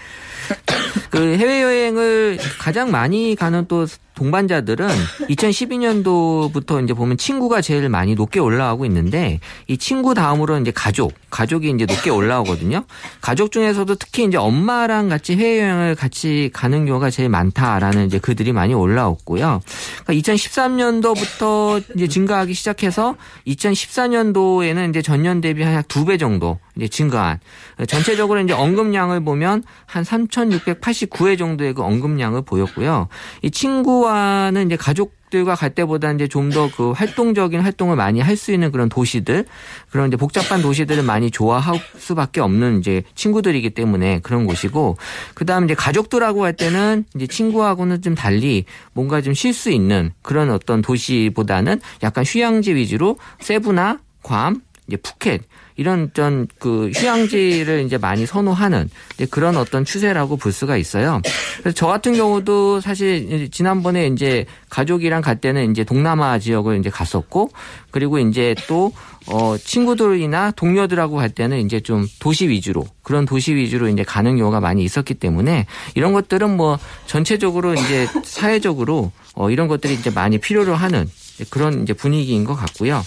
네. 0.49 1.07
그 1.09 1.37
해외 1.37 1.61
여행을 1.61 2.37
가장 2.59 2.91
많이 2.91 3.35
가는 3.35 3.65
또 3.67 3.85
동반자들은 4.17 4.87
2012년도부터 5.29 6.83
이제 6.83 6.93
보면 6.93 7.17
친구가 7.17 7.61
제일 7.61 7.87
많이 7.89 8.15
높게 8.15 8.39
올라가고 8.39 8.85
있는데 8.85 9.39
이 9.67 9.77
친구 9.77 10.13
다음으로 10.15 10.57
이제 10.59 10.71
가족, 10.71 11.13
가족이 11.29 11.69
이제 11.69 11.85
높게 11.85 12.09
올라오거든요. 12.09 12.83
가족 13.21 13.51
중에서도 13.51 13.93
특히 13.95 14.25
이제 14.25 14.37
엄마랑 14.37 15.09
같이 15.09 15.35
해외 15.37 15.61
여행을 15.61 15.95
같이 15.95 16.49
가는 16.53 16.85
경우가 16.85 17.11
제일 17.11 17.29
많다라는 17.29 18.07
이제 18.07 18.17
그들이 18.17 18.53
많이 18.53 18.73
올라왔고요. 18.73 19.61
그러니까 20.05 20.13
2013년도부터 20.33 21.83
이제 21.95 22.07
증가하기 22.07 22.53
시작해서 22.53 23.15
2014년도에는 23.47 24.89
이제 24.89 25.01
전년 25.01 25.41
대비 25.41 25.63
한 25.63 25.77
두 25.87 26.05
배 26.05 26.17
정도 26.17 26.57
이제 26.75 26.87
증가한 26.87 27.39
전체적으로 27.87 28.39
이제 28.39 28.53
언급량을 28.53 29.23
보면 29.23 29.63
한 29.85 30.03
3,689회 30.03 31.37
정도의 31.37 31.73
그 31.73 31.81
언급량을 31.83 32.43
보였고요. 32.43 33.07
이 33.41 33.51
친구와 33.51 34.06
는 34.07 34.65
이제 34.67 34.75
가족들과 34.77 35.55
갈 35.55 35.69
때보다 35.71 36.11
이제 36.11 36.27
좀 36.27 36.49
더 36.51 36.69
그 36.75 36.91
활동적인 36.91 37.59
활동을 37.61 37.95
많이 37.95 38.19
할 38.21 38.37
수 38.37 38.51
있는 38.53 38.71
그런 38.71 38.87
도시들 38.89 39.45
그런 39.89 40.07
이제 40.07 40.17
복잡한 40.17 40.61
도시들을 40.61 41.03
많이 41.03 41.31
좋아할 41.31 41.79
수밖에 41.97 42.39
없는 42.41 42.79
이제 42.79 43.03
친구들이기 43.15 43.71
때문에 43.71 44.19
그런 44.23 44.45
곳이고 44.45 44.97
그다음 45.33 45.65
이제 45.65 45.73
가족들하고 45.75 46.43
할 46.45 46.53
때는 46.53 47.05
이제 47.15 47.27
친구하고는 47.27 48.01
좀 48.01 48.15
달리 48.15 48.65
뭔가 48.93 49.21
좀 49.21 49.33
쉴 49.33 49.53
수 49.53 49.69
있는 49.71 50.11
그런 50.21 50.49
어떤 50.51 50.81
도시보다는 50.81 51.81
약간 52.03 52.23
휴양지 52.25 52.73
위주로 52.75 53.17
세부나 53.39 53.99
괌 54.23 54.61
이제 54.87 54.97
푸켓 54.97 55.41
이런 55.77 56.11
전 56.13 56.47
그 56.59 56.91
휴양지를 56.95 57.83
이제 57.85 57.97
많이 57.97 58.25
선호하는 58.25 58.89
그런 59.29 59.57
어떤 59.57 59.85
추세라고 59.85 60.37
볼 60.37 60.51
수가 60.51 60.77
있어요. 60.77 61.21
그래서 61.59 61.75
저 61.75 61.87
같은 61.87 62.15
경우도 62.15 62.81
사실 62.81 63.49
지난번에 63.51 64.07
이제 64.07 64.45
가족이랑 64.69 65.21
갈 65.21 65.39
때는 65.39 65.71
이제 65.71 65.83
동남아 65.83 66.39
지역을 66.39 66.79
이제 66.79 66.89
갔었고 66.89 67.51
그리고 67.91 68.19
이제 68.19 68.55
또 68.67 68.91
어, 69.27 69.57
친구들이나 69.57 70.51
동료들하고 70.51 71.17
갈 71.17 71.29
때는 71.29 71.59
이제 71.65 71.79
좀 71.79 72.07
도시 72.19 72.47
위주로 72.47 72.85
그런 73.03 73.25
도시 73.25 73.55
위주로 73.55 73.89
이제 73.89 74.03
가는 74.03 74.37
경우가 74.37 74.59
많이 74.59 74.83
있었기 74.83 75.15
때문에 75.15 75.65
이런 75.95 76.13
것들은 76.13 76.55
뭐 76.55 76.79
전체적으로 77.07 77.73
이제 77.73 78.07
사회적으로 78.23 79.11
어, 79.35 79.49
이런 79.51 79.67
것들이 79.67 79.93
이제 79.93 80.09
많이 80.09 80.37
필요로 80.37 80.75
하는 80.75 81.09
그런 81.49 81.83
이제 81.83 81.93
분위기인 81.93 82.45
것 82.45 82.55
같고요. 82.55 83.03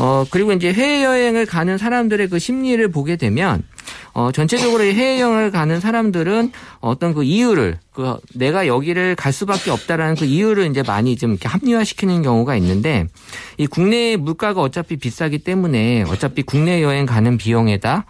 어, 0.00 0.24
그리고 0.30 0.52
이제 0.52 0.72
해외여행을 0.72 1.44
가는 1.44 1.76
사람들의 1.76 2.28
그 2.28 2.38
심리를 2.38 2.88
보게 2.90 3.16
되면 3.16 3.62
어, 4.12 4.32
전체적으로 4.32 4.82
해외여행을 4.82 5.50
가는 5.50 5.78
사람들은 5.78 6.52
어떤 6.80 7.12
그 7.12 7.22
이유를 7.22 7.78
그 7.92 8.16
내가 8.34 8.66
여기를 8.66 9.14
갈 9.14 9.30
수밖에 9.30 9.70
없다라는 9.70 10.14
그 10.14 10.24
이유를 10.24 10.70
이제 10.70 10.82
많이 10.82 11.16
좀 11.16 11.32
이렇게 11.32 11.48
합리화시키는 11.48 12.22
경우가 12.22 12.56
있는데 12.56 13.06
이 13.58 13.66
국내 13.66 14.16
물가가 14.16 14.62
어차피 14.62 14.96
비싸기 14.96 15.40
때문에 15.40 16.04
어차피 16.08 16.42
국내 16.42 16.82
여행 16.82 17.04
가는 17.04 17.36
비용에다 17.36 18.06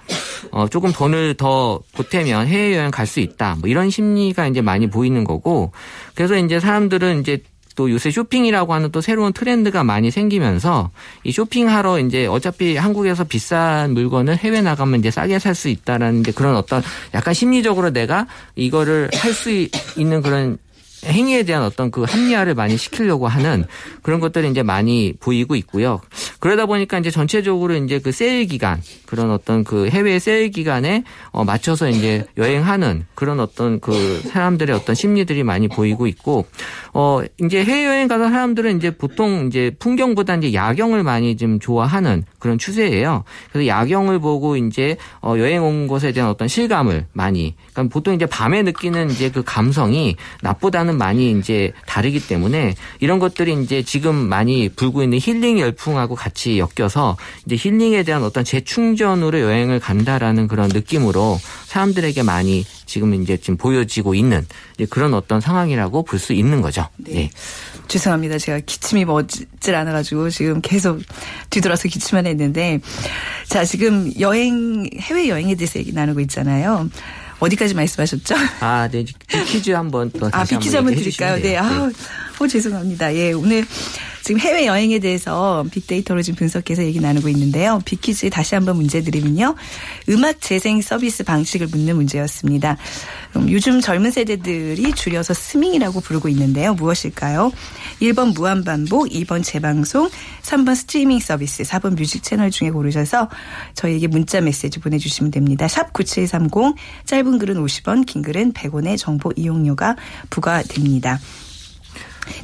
어, 0.53 0.69
조금 0.69 0.93
돈을 0.93 1.35
더 1.35 1.81
보태면 1.93 2.47
해외 2.47 2.77
여행 2.77 2.91
갈 2.93 3.11
수 3.11 3.19
있다. 3.19 3.57
뭐 3.59 3.69
이런 3.69 3.91
심리가 3.91 4.47
이제 4.47 4.61
많이 4.61 4.89
보이는 4.89 5.25
거고 5.25 5.73
그래서 6.15 6.37
이제 6.37 6.61
사람들은 6.61 7.21
이제 7.21 7.43
또 7.81 7.91
요새 7.91 8.11
쇼핑이라고 8.11 8.75
하는 8.75 8.93
또 8.93 9.01
새로운 9.01 9.33
트렌드가 9.33 9.85
많이 9.85 10.11
생기면서 10.11 10.91
이 11.25 11.33
쇼핑하러 11.33 11.99
이제 12.01 12.27
어차피 12.27 12.77
한국에서 12.77 13.25
비싼 13.25 13.95
물건을 13.95 14.37
해외 14.37 14.61
나가면 14.61 15.01
이제 15.01 15.11
싸게 15.11 15.39
살 15.39 15.55
수 15.55 15.69
있다라는 15.71 16.25
그런 16.35 16.57
어떤 16.57 16.83
약간 17.15 17.33
심리적으로 17.33 17.89
내가 17.91 18.27
이거를 18.55 19.09
할 19.15 19.33
수 19.33 19.49
있는 19.97 20.21
그런 20.21 20.59
행위에 21.05 21.43
대한 21.45 21.63
어떤 21.63 21.91
그 21.91 22.03
합리화를 22.03 22.55
많이 22.55 22.77
시키려고 22.77 23.29
하는 23.29 23.65
그런 24.03 24.21
것들이 24.21 24.51
이제 24.51 24.63
많이 24.63 25.15
보이고 25.19 25.57
있고요. 25.57 26.01
그러다 26.41 26.67
보니까 26.67 26.99
이제 26.99 27.11
전체적으로 27.11 27.75
이제 27.75 27.99
그 27.99 28.13
세일 28.13 28.47
기간 28.47 28.81
그런 29.07 29.31
어떤 29.31 29.65
그 29.65 29.89
해외 29.89 30.19
세일 30.19 30.51
기간에 30.51 31.05
어 31.33 31.45
맞춰서 31.45 31.89
이제 31.89 32.25
여행하는 32.37 33.07
그런 33.15 33.41
어떤 33.41 33.81
그 33.81 34.21
사람들의 34.29 34.75
어떤 34.75 34.95
심리들이 34.95 35.43
많이 35.43 35.69
보이고 35.69 36.07
있고 36.07 36.47
어 36.93 37.21
이제 37.43 37.65
해외 37.65 37.87
여행 37.87 38.09
가는 38.09 38.31
사람들은 38.31 38.77
이제 38.77 38.91
보통 38.91 39.47
이제 39.47 39.73
풍경보다 39.79 40.37
이제 40.37 40.55
야경을 40.55 41.03
많이 41.03 41.37
좀 41.37 41.59
좋아하는 41.61 42.25
그런 42.39 42.59
추세예요. 42.59 43.25
그래서 43.53 43.67
야경을 43.67 44.19
보고 44.19 44.57
이제 44.57 44.97
어 45.23 45.35
여행 45.39 45.65
온 45.65 45.87
곳에 45.87 46.13
대한 46.13 46.31
어떤 46.31 46.49
실감을 46.49 47.07
많이 47.13 47.55
그러니까 47.73 47.93
보통 47.93 48.15
이제 48.15 48.27
밤에 48.27 48.63
느끼는 48.63 49.11
이제 49.11 49.31
그 49.31 49.43
감성이 49.45 50.17
낮보다는 50.43 50.90
많이 50.97 51.33
이제 51.39 51.73
다르기 51.87 52.27
때문에 52.27 52.75
이런 53.01 53.19
것들이 53.19 53.61
이제 53.63 53.83
지금 53.83 54.15
많이 54.15 54.69
불고 54.69 55.03
있는 55.03 55.19
힐링 55.21 55.59
열풍하고 55.59 56.15
같이 56.15 56.59
엮여서 56.59 57.17
이제 57.47 57.57
힐링에 57.57 58.03
대한 58.05 58.23
어떤 58.23 58.45
재충전으로 58.45 59.41
여행을 59.41 59.81
간다라는 59.81 60.49
그런 60.49 60.69
느낌으로 60.69 61.39
사람들에게 61.67 62.23
많이 62.23 62.65
지금 62.87 63.15
이제 63.15 63.37
지금 63.37 63.57
보여지고 63.57 64.15
있는 64.15 64.47
그런 64.91 65.15
어떤 65.15 65.41
상황이라고 65.41 66.05
볼 66.05 66.21
수 66.21 66.35
있는 66.35 66.61
거죠. 66.61 66.87
네. 66.99 67.13
네. 67.15 67.31
죄송합니다. 67.89 68.39
제가 68.39 68.61
기침이 68.61 69.05
멎질 69.05 69.75
않아가지고 69.75 70.31
지금 70.31 70.61
계속 70.61 71.01
뒤돌아서 71.49 71.89
기침만 71.89 72.27
했는데 72.27 72.79
자 73.49 73.65
지금 73.65 74.13
여행 74.21 74.89
해외 74.99 75.29
여행에 75.29 75.57
대해서 75.57 75.81
얘기 75.81 75.93
나누고 75.93 76.21
있잖아요. 76.21 76.89
어디까지 77.41 77.75
말씀하셨죠? 77.75 78.35
아, 78.61 78.89
네. 78.91 79.05
퀴즈 79.47 79.71
한번 79.71 80.11
또 80.13 80.29
아, 80.33 80.45
퀴즈 80.45 80.77
한번 80.77 80.95
드릴까요? 80.95 81.41
네. 81.43 81.57
아, 81.57 81.91
어, 82.39 82.47
죄송합니다. 82.47 83.15
예, 83.15 83.33
오늘 83.33 83.67
지금 84.23 84.41
해외 84.41 84.67
여행에 84.67 84.99
대해서 84.99 85.65
빅데이터로 85.71 86.23
지금 86.23 86.39
분석해서 86.39 86.85
얘기 86.85 87.01
나누고 87.01 87.29
있는데요. 87.31 87.81
빅퀴즈 87.85 88.31
다시 88.31 88.55
한번 88.55 88.77
문제 88.77 89.01
드리면요. 89.03 89.55
음악 90.09 90.41
재생 90.41 90.81
서비스 90.83 91.25
방식을 91.25 91.69
묻는 91.69 91.97
문제였습니다. 91.97 92.77
그럼 93.31 93.51
요즘 93.51 93.81
젊은 93.81 94.11
세대들이 94.11 94.93
줄여서 94.93 95.35
스밍이라고 95.35 96.01
부르고 96.01 96.29
있는데요. 96.29 96.75
무엇일까요? 96.75 97.53
1번 98.03 98.35
무한반복, 98.35 99.09
2번 99.09 99.43
재방송, 99.43 100.11
3번 100.43 100.75
스트리밍 100.75 101.21
서비스, 101.21 101.63
4번 101.63 101.97
music 101.97 102.23
channel 102.23 102.51
중에 102.51 102.71
고르셔서 102.71 103.29
저희에게 103.75 104.07
문자 104.07 104.41
메시지 104.41 104.81
보내주시면 104.81 105.31
됩니다. 105.31 105.69
샵 105.69 105.93
9730, 105.93 106.75
짧은 107.05 107.39
글은 107.39 107.57
50원, 107.65 108.07
긴 108.07 108.23
글은 108.23 108.53
100원의 108.53 108.99
정보 108.99 109.33
이용료가 109.35 109.97
부과됩니다. 110.29 111.19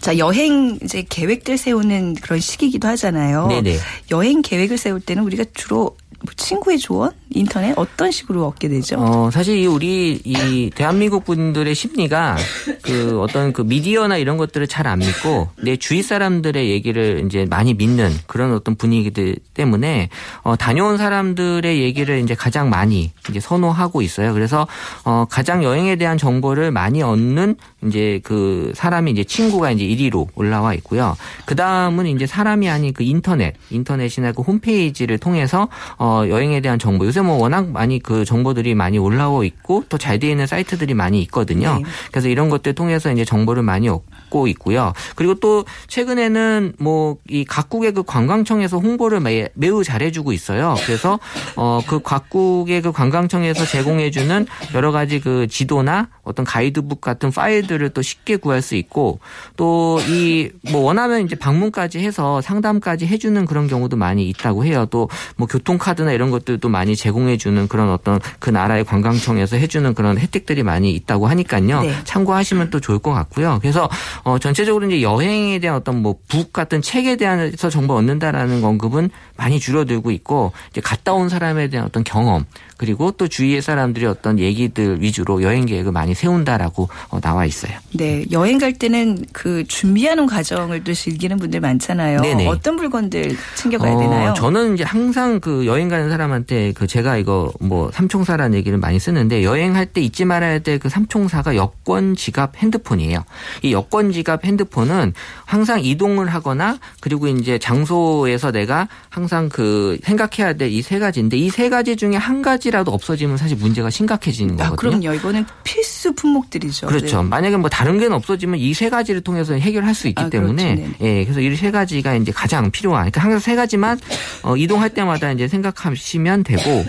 자, 0.00 0.18
여행 0.18 0.78
이제 0.82 1.04
계획들 1.08 1.58
세우는 1.58 2.14
그런 2.16 2.40
시기이기도 2.40 2.88
하잖아요. 2.88 3.46
네네. 3.48 3.78
여행 4.10 4.42
계획을 4.42 4.78
세울 4.78 5.00
때는 5.00 5.22
우리가 5.24 5.44
주로 5.54 5.96
뭐 6.22 6.32
친구의 6.36 6.78
조언, 6.78 7.12
인터넷 7.30 7.74
어떤 7.76 8.10
식으로 8.10 8.46
얻게 8.46 8.68
되죠? 8.68 8.96
어, 8.98 9.30
사실 9.30 9.66
우리 9.66 10.20
이 10.24 10.70
대한민국 10.74 11.24
분들의 11.24 11.74
심리가 11.74 12.36
그 12.82 13.20
어떤 13.20 13.52
그 13.52 13.62
미디어나 13.62 14.16
이런 14.16 14.36
것들을 14.36 14.66
잘 14.66 14.86
안 14.86 15.00
믿고 15.00 15.48
내 15.62 15.76
주위 15.76 16.02
사람들의 16.02 16.70
얘기를 16.70 17.24
이제 17.26 17.44
많이 17.50 17.74
믿는 17.74 18.12
그런 18.26 18.52
어떤 18.54 18.76
분위기들 18.76 19.36
때문에 19.54 20.10
어, 20.42 20.54
다녀온 20.54 20.96
사람들의 20.96 21.80
얘기를 21.82 22.20
이제 22.20 22.36
가장 22.36 22.70
많이 22.70 23.10
이제 23.28 23.40
선호하고 23.40 24.02
있어요. 24.02 24.32
그래서 24.32 24.68
어, 25.04 25.26
가장 25.28 25.64
여행에 25.64 25.96
대한 25.96 26.18
정보를 26.18 26.70
많이 26.70 27.02
얻는 27.02 27.56
이제 27.86 28.20
그 28.22 28.72
사람이 28.76 29.10
이제 29.10 29.24
친구가 29.24 29.72
이제 29.72 29.84
1위로 29.84 30.28
올라와 30.36 30.74
있고요. 30.74 31.16
그 31.46 31.56
다음은 31.56 32.06
이제 32.06 32.26
사람이 32.26 32.68
아닌 32.68 32.92
그 32.92 33.02
인터넷, 33.02 33.54
인터넷이나 33.70 34.30
그 34.30 34.42
홈페이지를 34.42 35.18
통해서 35.18 35.66
어, 35.98 36.22
여행에 36.28 36.60
대한 36.60 36.78
정보. 36.78 37.04
요새 37.16 37.22
뭐 37.22 37.36
워낙 37.38 37.70
많이 37.70 37.98
그 37.98 38.26
정보들이 38.26 38.74
많이 38.74 38.98
올라오고 38.98 39.44
있고 39.44 39.84
또잘 39.88 40.18
되어 40.18 40.30
있는 40.30 40.46
사이트들이 40.46 40.92
많이 40.92 41.22
있거든요. 41.22 41.76
네. 41.78 41.82
그래서 42.10 42.28
이런 42.28 42.50
것들 42.50 42.74
통해서 42.74 43.10
이제 43.10 43.24
정보를 43.24 43.62
많이 43.62 43.88
얻고 43.88 44.04
있고요. 44.48 44.92
그리고 45.14 45.34
또 45.36 45.64
최근에는 45.88 46.74
뭐 46.78 47.16
이 47.28 47.44
각국의 47.44 47.92
그 47.92 48.02
관광청에서 48.02 48.78
홍보를 48.78 49.20
매, 49.20 49.48
매우 49.54 49.82
잘해주고 49.84 50.32
있어요. 50.32 50.74
그래서 50.84 51.18
어 51.56 51.80
그 51.86 52.00
각국의 52.02 52.82
그 52.82 52.92
관광청에서 52.92 53.64
제공해주는 53.64 54.46
여러 54.74 54.92
가지 54.92 55.20
그 55.20 55.46
지도나 55.46 56.08
어떤 56.22 56.44
가이드북 56.44 57.00
같은 57.00 57.30
파일들을 57.30 57.88
또 57.90 58.02
쉽게 58.02 58.36
구할 58.36 58.60
수 58.62 58.74
있고 58.74 59.20
또 59.56 59.98
이 60.08 60.50
뭐 60.72 60.80
원하면 60.82 61.24
이제 61.24 61.36
방문까지 61.36 62.00
해서 62.00 62.40
상담까지 62.40 63.06
해주는 63.06 63.44
그런 63.46 63.66
경우도 63.68 63.96
많이 63.96 64.28
있다고 64.28 64.64
해요. 64.64 64.86
또 64.90 65.08
뭐 65.36 65.46
교통카드나 65.46 66.12
이런 66.12 66.30
것들도 66.30 66.68
많이 66.68 66.96
제공해주는 66.96 67.68
그런 67.68 67.90
어떤 67.90 68.20
그 68.38 68.50
나라의 68.50 68.84
관광청에서 68.84 69.56
해주는 69.56 69.94
그런 69.94 70.18
혜택들이 70.18 70.62
많이 70.62 70.90
있다고 70.92 71.26
하니까요. 71.26 71.82
네. 71.82 71.94
참고하시면 72.04 72.70
또 72.70 72.80
좋을 72.80 72.98
것 72.98 73.12
같고요. 73.12 73.58
그래서 73.60 73.88
어 74.24 74.38
전체적으로 74.38 74.86
이제 74.86 75.02
여행에 75.02 75.58
대한 75.58 75.76
어떤 75.76 76.02
뭐 76.02 76.16
북 76.28 76.52
같은 76.52 76.82
책에 76.82 77.16
대해서 77.16 77.70
정보 77.70 77.94
얻는다라는 77.94 78.64
언급은 78.64 79.10
많이 79.36 79.60
줄어들고 79.60 80.10
있고 80.10 80.52
이제 80.70 80.80
갔다 80.80 81.12
온 81.12 81.28
사람에 81.28 81.68
대한 81.68 81.86
어떤 81.86 82.02
경험 82.04 82.44
그리고 82.76 83.10
또 83.12 83.28
주위의 83.28 83.62
사람들이 83.62 84.06
어떤 84.06 84.38
얘기들 84.38 85.00
위주로 85.00 85.42
여행 85.42 85.66
계획을 85.66 85.92
많이 85.92 86.14
세운다라고 86.14 86.88
어, 87.08 87.20
나와 87.20 87.44
있어요. 87.46 87.72
네, 87.94 88.24
여행 88.32 88.58
갈 88.58 88.72
때는 88.72 89.24
그 89.32 89.64
준비하는 89.66 90.26
과정을 90.26 90.84
또 90.84 90.92
즐기는 90.94 91.36
분들 91.38 91.60
많잖아요. 91.60 92.20
네네. 92.20 92.46
어떤 92.46 92.76
물건들 92.76 93.36
챙겨가야 93.54 93.92
어, 93.94 93.98
되나요? 93.98 94.34
저는 94.34 94.74
이제 94.74 94.84
항상 94.84 95.40
그 95.40 95.66
여행 95.66 95.88
가는 95.88 96.10
사람한테 96.10 96.72
그 96.72 96.86
제가 96.86 97.16
이거 97.16 97.52
뭐 97.60 97.90
삼총사라는 97.92 98.56
얘기를 98.58 98.78
많이 98.78 98.98
쓰는데 98.98 99.42
여행할 99.42 99.86
때 99.86 100.00
잊지 100.00 100.24
말아야 100.24 100.58
될 100.60 100.76
그 100.78 100.90
삼총사가 100.90 101.56
여권, 101.56 102.14
지갑, 102.14 102.56
핸드폰이에요. 102.58 103.24
이 103.62 103.72
여권, 103.72 104.12
지갑, 104.12 104.44
핸드폰은 104.44 105.14
항상 105.46 105.82
이동을 105.82 106.28
하거나 106.28 106.78
그리고 107.00 107.28
이제 107.28 107.58
장소에서 107.58 108.52
내가 108.52 108.88
항상 109.08 109.48
그 109.48 109.98
생각해야 110.04 110.52
될 110.52 110.66
이 110.70 110.82
세 110.82 110.98
가지인데 110.98 111.36
이 111.38 111.48
세 111.50 111.70
가지 111.70 111.96
중에 111.96 112.16
한 112.16 112.42
가지 112.42 112.65
가지라도 112.66 112.90
없어지면 112.92 113.36
사실 113.36 113.56
문제가 113.56 113.90
심각해지는 113.90 114.60
아, 114.60 114.70
거거든요. 114.70 114.98
그럼요. 115.00 115.14
이거는 115.16 115.46
필수 115.62 116.12
품목들이죠. 116.14 116.88
그렇죠. 116.88 117.22
네. 117.22 117.28
만약에 117.28 117.56
뭐 117.56 117.70
다른 117.70 117.98
게 117.98 118.06
없어지면 118.06 118.58
이 118.60 118.76
세 118.76 118.90
가지를 118.90 119.22
통해서 119.22 119.54
해결할 119.54 119.94
수 119.94 120.06
있기 120.08 120.22
아, 120.22 120.28
때문에 120.28 120.74
그렇죠. 120.76 120.92
예, 121.00 121.24
그래서 121.24 121.40
이 121.40 121.56
세 121.56 121.70
가지가 121.70 122.14
이제 122.16 122.30
가장 122.32 122.70
필요한. 122.70 123.02
그러니까 123.04 123.22
항상 123.22 123.38
세 123.38 123.54
가지만 123.56 123.98
어, 124.42 124.56
이동할 124.56 124.90
때마다 124.90 125.32
이제 125.32 125.48
생각하시면 125.48 126.42
되고 126.42 126.84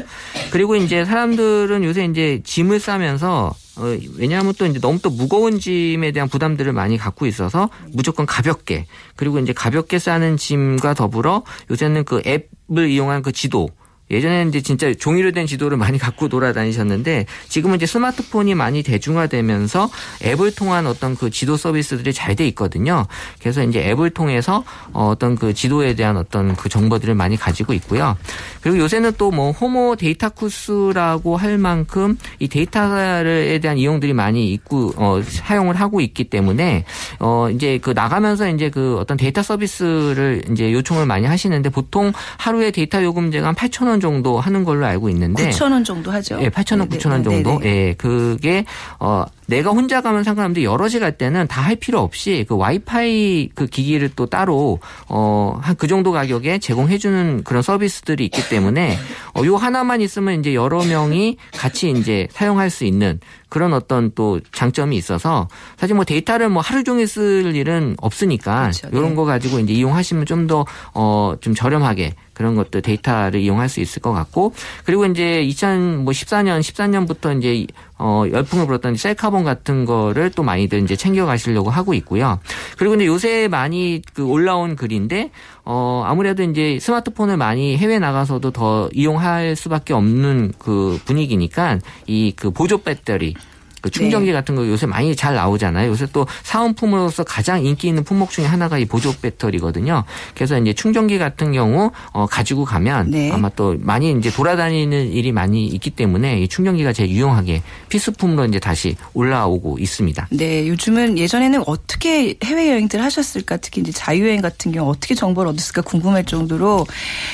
그리고 0.52 0.76
이제 0.76 1.06
사람들은 1.06 1.84
요새 1.84 2.06
이제 2.06 2.42
짐을 2.44 2.80
싸면서 2.80 3.54
어, 3.78 3.98
왜냐하면 4.18 4.54
또 4.58 4.66
이제 4.66 4.80
너무 4.80 5.00
또 5.00 5.10
무거운 5.10 5.60
짐에 5.60 6.12
대한 6.12 6.28
부담들을 6.28 6.74
많이 6.74 6.98
갖고 6.98 7.26
있어서 7.28 7.70
무조건 7.94 8.26
가볍게 8.26 8.86
그리고 9.16 9.40
이제 9.40 9.54
가볍게 9.54 10.00
싸는 10.00 10.36
짐과 10.38 10.96
더불어 10.96 11.44
요새는 11.72 12.04
그 12.04 12.22
앱을 12.26 12.90
이용한 12.90 13.22
그 13.22 13.32
지도 13.32 13.70
예전에는 14.10 14.50
이제 14.50 14.62
진짜 14.62 14.94
종이로 14.94 15.32
된 15.32 15.48
지도를 15.48 15.78
많이 15.78 15.98
갖고 15.98 16.30
돌아다니셨는데 16.30 17.26
지금은 17.50 17.76
이제 17.76 17.86
스마트폰이 17.86 18.56
많이 18.56 18.84
대중화되면서 18.84 19.90
앱을 20.24 20.56
통한 20.56 20.88
어떤 20.88 21.16
그 21.16 21.30
지도 21.30 21.58
서비스들이 21.58 22.14
잘 22.14 22.38
돼 22.38 22.46
있거든요. 22.50 23.08
그래서 23.40 23.64
이제 23.64 23.90
앱을 23.90 24.12
통해서 24.12 24.64
어떤 24.94 25.36
그 25.36 25.54
지도에 25.54 25.96
대한 25.96 26.18
어떤 26.18 26.56
그 26.56 26.70
정보들을 26.70 27.16
많이 27.16 27.36
가지고 27.36 27.74
있고요. 27.74 28.16
그리고 28.62 28.78
요새는 28.80 29.14
또 29.18 29.32
뭐 29.32 29.52
호모 29.52 29.98
데이터 29.98 30.30
쿠스라고 30.30 31.38
할 31.38 31.58
만큼 31.58 32.18
이 32.40 32.48
데이터에 32.48 33.60
대한 33.60 33.78
이용들이 33.78 34.14
많이 34.14 34.52
있고 34.54 34.94
어 34.96 35.22
사용을 35.22 35.76
하고 35.76 36.02
있기 36.02 36.26
때문에 36.26 36.86
어 37.20 37.50
이제 37.54 37.78
그 37.80 37.92
나가면서 37.92 38.50
이제 38.50 38.70
그 38.70 38.98
어떤 39.00 39.18
데이터 39.18 39.44
서비스를 39.44 40.44
이제 40.52 40.72
요청을 40.72 41.06
많이 41.06 41.26
하시는데 41.28 41.70
보통 41.70 42.14
하루에 42.38 42.72
데이터 42.72 43.04
요금제가 43.04 43.48
한 43.48 43.56
8천 43.56 43.88
원 43.88 43.97
정도 44.00 44.40
하는 44.40 44.64
걸로 44.64 44.86
알고 44.86 45.10
있는데 45.10 45.50
9천 45.50 45.72
원 45.72 45.84
정도 45.84 46.12
하죠. 46.12 46.40
예, 46.42 46.50
8천 46.50 46.80
원, 46.80 46.90
9천 46.90 47.12
원 47.12 47.24
정도. 47.24 47.60
예, 47.64 47.94
그게 47.98 48.66
어 49.00 49.24
내가 49.48 49.70
혼자 49.72 50.02
가면 50.02 50.24
상관없는데 50.24 50.64
여럿이 50.64 51.00
갈 51.00 51.18
때는 51.18 51.48
다 51.48 51.68
할 51.68 51.76
필요 51.76 52.00
없이 52.00 52.46
그 52.48 52.56
와이파이 52.56 53.50
그 53.54 53.66
기기를 53.68 54.12
또 54.16 54.26
따로 54.26 54.80
어한 55.10 55.76
그 55.78 55.88
정도 55.88 56.12
가격에 56.14 56.60
제공해 56.60 56.98
주는 56.98 57.44
그런 57.44 57.62
서비스들이 57.62 58.24
있기 58.26 58.48
때문에 58.50 58.98
어 59.34 59.44
요 59.46 59.56
하나만 59.58 60.02
있으면 60.02 60.40
이제 60.40 60.54
여러 60.56 60.84
명이 60.84 61.38
같이 61.54 61.90
이제 61.92 62.28
사용할 62.32 62.70
수 62.70 62.84
있는 62.86 63.20
그런 63.50 63.74
어떤 63.74 64.12
또 64.16 64.40
장점이 64.54 64.96
있어서 64.98 65.48
사실 65.78 65.96
뭐 65.96 66.04
데이터를 66.06 66.50
뭐 66.50 66.62
하루 66.62 66.84
종일 66.84 67.08
쓸 67.08 67.56
일은 67.56 67.96
없으니까 68.02 68.62
그렇죠. 68.72 68.90
이런 68.92 69.10
네. 69.10 69.16
거 69.16 69.26
가지고 69.26 69.60
이제 69.60 69.74
이용하시면 69.74 70.26
좀 70.26 70.48
더어좀 70.48 71.54
저렴하게 71.56 72.14
그런 72.38 72.54
것들 72.54 72.84
데이터를 72.84 73.40
이용할 73.40 73.68
수 73.68 73.80
있을 73.80 74.00
것 74.00 74.14
같고 74.14 74.54
그리고 74.86 75.08
이제 75.08 75.44
2014년 75.50 76.60
14년부터 76.62 77.36
이제 77.38 77.66
어 77.98 78.26
열풍을 78.32 78.68
불었던 78.68 78.96
셀카본 78.96 79.44
같은 79.44 79.86
거를 79.86 80.30
또 80.30 80.44
많이들 80.44 80.84
이제 80.84 80.96
챙겨 80.96 81.26
가시려고 81.26 81.72
하고 81.72 81.96
있고요. 81.96 82.40
그리고 82.78 82.92
근데 82.92 83.08
요새 83.08 83.48
많이 83.48 84.04
그 84.14 84.24
올라온 84.24 84.76
글인데 84.76 85.32
어 85.66 86.04
아무래도 86.06 86.44
이제 86.44 86.78
스마트폰을 86.80 87.38
많이 87.38 87.76
해외 87.76 87.98
나가서도 87.98 88.52
더 88.52 88.88
이용할 88.94 89.56
수밖에 89.56 89.94
없는 89.94 90.54
그 90.60 91.00
분위기니까 91.06 91.80
이 92.06 92.32
그 92.38 92.52
보조 92.52 92.78
배터리 92.78 93.34
그 93.82 93.90
충전기 93.90 94.28
네. 94.28 94.34
같은 94.34 94.56
거 94.56 94.68
요새 94.68 94.86
많이 94.86 95.16
잘 95.16 95.36
나오잖아요. 95.36 95.90
요새 95.90 96.08
또 96.12 96.26
사은품으로서 96.44 97.24
가장 97.24 97.64
인기 97.66 97.88
있는 97.88 98.04
품목 98.04 98.32
중에 98.32 98.46
하나가 98.46 98.78
이 98.78 98.86
보조 98.86 99.14
배터리거든요. 99.22 100.04
그래서 100.36 100.58
이제 100.58 100.74
충전기 100.74 101.18
같은 101.18 101.52
경우 101.52 101.92
어 102.12 102.26
가지고 102.26 102.66
가면 102.66 103.12
네. 103.12 103.32
아마 103.32 103.50
또 103.50 103.76
많이 103.80 104.12
이제 104.12 104.32
돌아다니는 104.32 105.12
일이 105.12 105.32
많이 105.32 105.68
있기 105.68 105.92
때문에 105.92 106.42
이 106.42 106.48
충전기가 106.48 106.94
제일 106.94 107.12
유용하게 107.12 107.62
필수품으로 107.90 108.46
이제 108.46 108.60
다시 108.60 108.96
올라오고 109.14 109.78
있습니다. 109.80 110.28
네, 110.32 110.68
요즘은 110.68 111.18
예전에는 111.18 111.64
어떻게 111.66 112.36
해외 112.44 112.72
여행들 112.72 113.02
하셨을까? 113.02 113.58
특히 113.58 113.82
이제 113.82 113.92
자유여행 113.92 114.42
같은 114.42 114.72
경우 114.72 114.90
어떻게 114.90 115.16
정보를 115.16 115.52
얻었을까 115.52 115.82
궁금할 115.82 116.26
정도로 116.26 116.86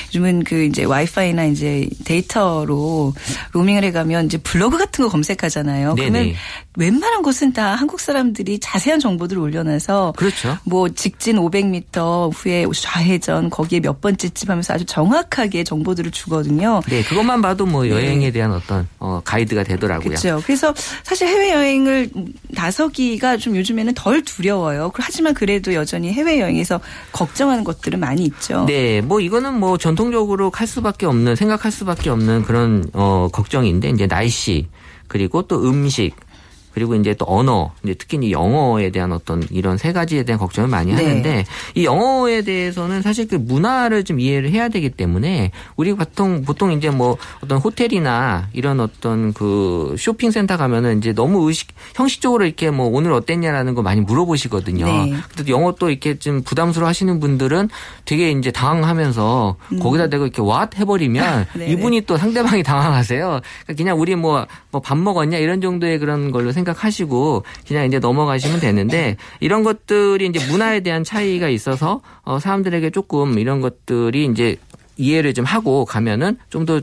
요즘은 0.08 0.44
그 0.44 0.64
이제 0.64 0.84
와이파이나 0.84 1.46
이제 1.46 1.88
데이터로 2.04 3.14
로밍을 3.52 3.84
해가면 3.84 4.26
이제 4.26 4.38
블로그 4.38 4.78
같은 4.78 5.04
거 5.04 5.10
검색하잖아요. 5.10 5.94
네네. 5.94 6.10
그러면 6.10 6.33
웬만한 6.76 7.22
곳은 7.22 7.52
다 7.52 7.74
한국 7.74 8.00
사람들이 8.00 8.58
자세한 8.58 9.00
정보들을 9.00 9.40
올려놔서 9.40 10.14
그렇죠. 10.16 10.58
뭐 10.64 10.88
직진 10.88 11.36
500m 11.36 12.32
후에 12.34 12.66
좌회전 12.74 13.50
거기에 13.50 13.80
몇 13.80 14.00
번째 14.00 14.28
집 14.28 14.50
하면서 14.50 14.74
아주 14.74 14.84
정확하게 14.84 15.64
정보들을 15.64 16.10
주거든요. 16.10 16.80
네, 16.88 17.02
그것만 17.02 17.42
봐도 17.42 17.66
뭐 17.66 17.84
네. 17.84 17.90
여행에 17.90 18.26
네. 18.26 18.30
대한 18.30 18.52
어떤 18.52 18.88
어, 18.98 19.20
가이드가 19.24 19.62
되더라고요. 19.62 20.08
그렇죠. 20.08 20.42
그래서 20.44 20.74
사실 21.02 21.28
해외 21.28 21.52
여행을 21.52 22.10
나서기가 22.48 23.36
좀 23.36 23.56
요즘에는 23.56 23.94
덜 23.94 24.22
두려워요. 24.22 24.90
하지만 24.94 25.34
그래도 25.34 25.74
여전히 25.74 26.12
해외 26.12 26.40
여행에서 26.40 26.80
걱정하는 27.12 27.64
것들은 27.64 28.00
많이 28.00 28.24
있죠. 28.24 28.64
네, 28.66 29.00
뭐 29.00 29.20
이거는 29.20 29.58
뭐 29.58 29.78
전통적으로 29.78 30.50
할 30.54 30.66
수밖에 30.66 31.06
없는 31.06 31.36
생각할 31.36 31.70
수밖에 31.70 32.10
없는 32.10 32.42
그런 32.42 32.84
어 32.92 33.28
걱정인데 33.32 33.90
이제 33.90 34.06
날씨 34.06 34.66
그리고 35.08 35.42
또 35.42 35.62
음식 35.68 36.14
그리고 36.74 36.94
이제 36.96 37.14
또 37.14 37.24
언어, 37.28 37.72
이제 37.82 37.94
특히 37.94 38.18
이 38.20 38.32
영어에 38.32 38.90
대한 38.90 39.12
어떤 39.12 39.42
이런 39.50 39.78
세 39.78 39.92
가지에 39.92 40.24
대한 40.24 40.38
걱정을 40.38 40.68
많이 40.68 40.92
네. 40.92 41.02
하는데 41.02 41.44
이 41.74 41.84
영어에 41.84 42.42
대해서는 42.42 43.02
사실 43.02 43.26
그 43.28 43.36
문화를 43.36 44.04
좀 44.04 44.20
이해를 44.20 44.50
해야 44.50 44.68
되기 44.68 44.90
때문에 44.90 45.52
우리 45.76 45.94
보통 45.94 46.42
보통 46.42 46.72
이제 46.72 46.90
뭐 46.90 47.16
어떤 47.42 47.58
호텔이나 47.58 48.48
이런 48.52 48.80
어떤 48.80 49.32
그 49.32 49.94
쇼핑센터 49.98 50.56
가면은 50.56 50.98
이제 50.98 51.12
너무 51.12 51.48
의식 51.48 51.68
형식적으로 51.94 52.44
이렇게 52.44 52.70
뭐 52.70 52.86
오늘 52.86 53.12
어땠냐라는 53.12 53.74
거 53.74 53.82
많이 53.82 54.00
물어보시거든요. 54.00 54.84
네. 54.84 55.14
근데 55.34 55.50
영어 55.52 55.74
또 55.78 55.90
이렇게 55.90 56.18
좀 56.18 56.42
부담스러워 56.42 56.88
하시는 56.88 57.20
분들은 57.20 57.68
되게 58.04 58.30
이제 58.30 58.50
당황하면서 58.50 59.56
음. 59.72 59.78
거기다 59.78 60.08
대고 60.08 60.24
이렇게 60.24 60.42
왓 60.42 60.76
해버리면 60.76 61.46
네, 61.54 61.58
네. 61.66 61.72
이분이 61.72 62.02
또 62.02 62.16
상대방이 62.16 62.62
당황하세요. 62.62 63.40
그러니까 63.64 63.74
그냥 63.76 63.98
우리 64.00 64.14
뭐 64.16 64.46
뭐 64.74 64.80
밥 64.80 64.98
먹었냐 64.98 65.38
이런 65.38 65.60
정도의 65.60 65.98
그런 65.98 66.32
걸로 66.32 66.52
생각 66.52 66.63
생각하시고 66.64 67.44
그냥 67.66 67.86
이제 67.86 67.98
넘어가시면 67.98 68.60
되는데 68.60 69.16
이런 69.40 69.62
것들이 69.62 70.26
이제 70.26 70.44
문화에 70.50 70.80
대한 70.80 71.04
차이가 71.04 71.48
있어서 71.48 72.00
어 72.22 72.38
사람들에게 72.38 72.90
조금 72.90 73.38
이런 73.38 73.60
것들이 73.60 74.26
이제 74.26 74.56
이해를 74.96 75.34
좀 75.34 75.44
하고 75.44 75.84
가면은 75.84 76.36
좀 76.50 76.64
더 76.64 76.80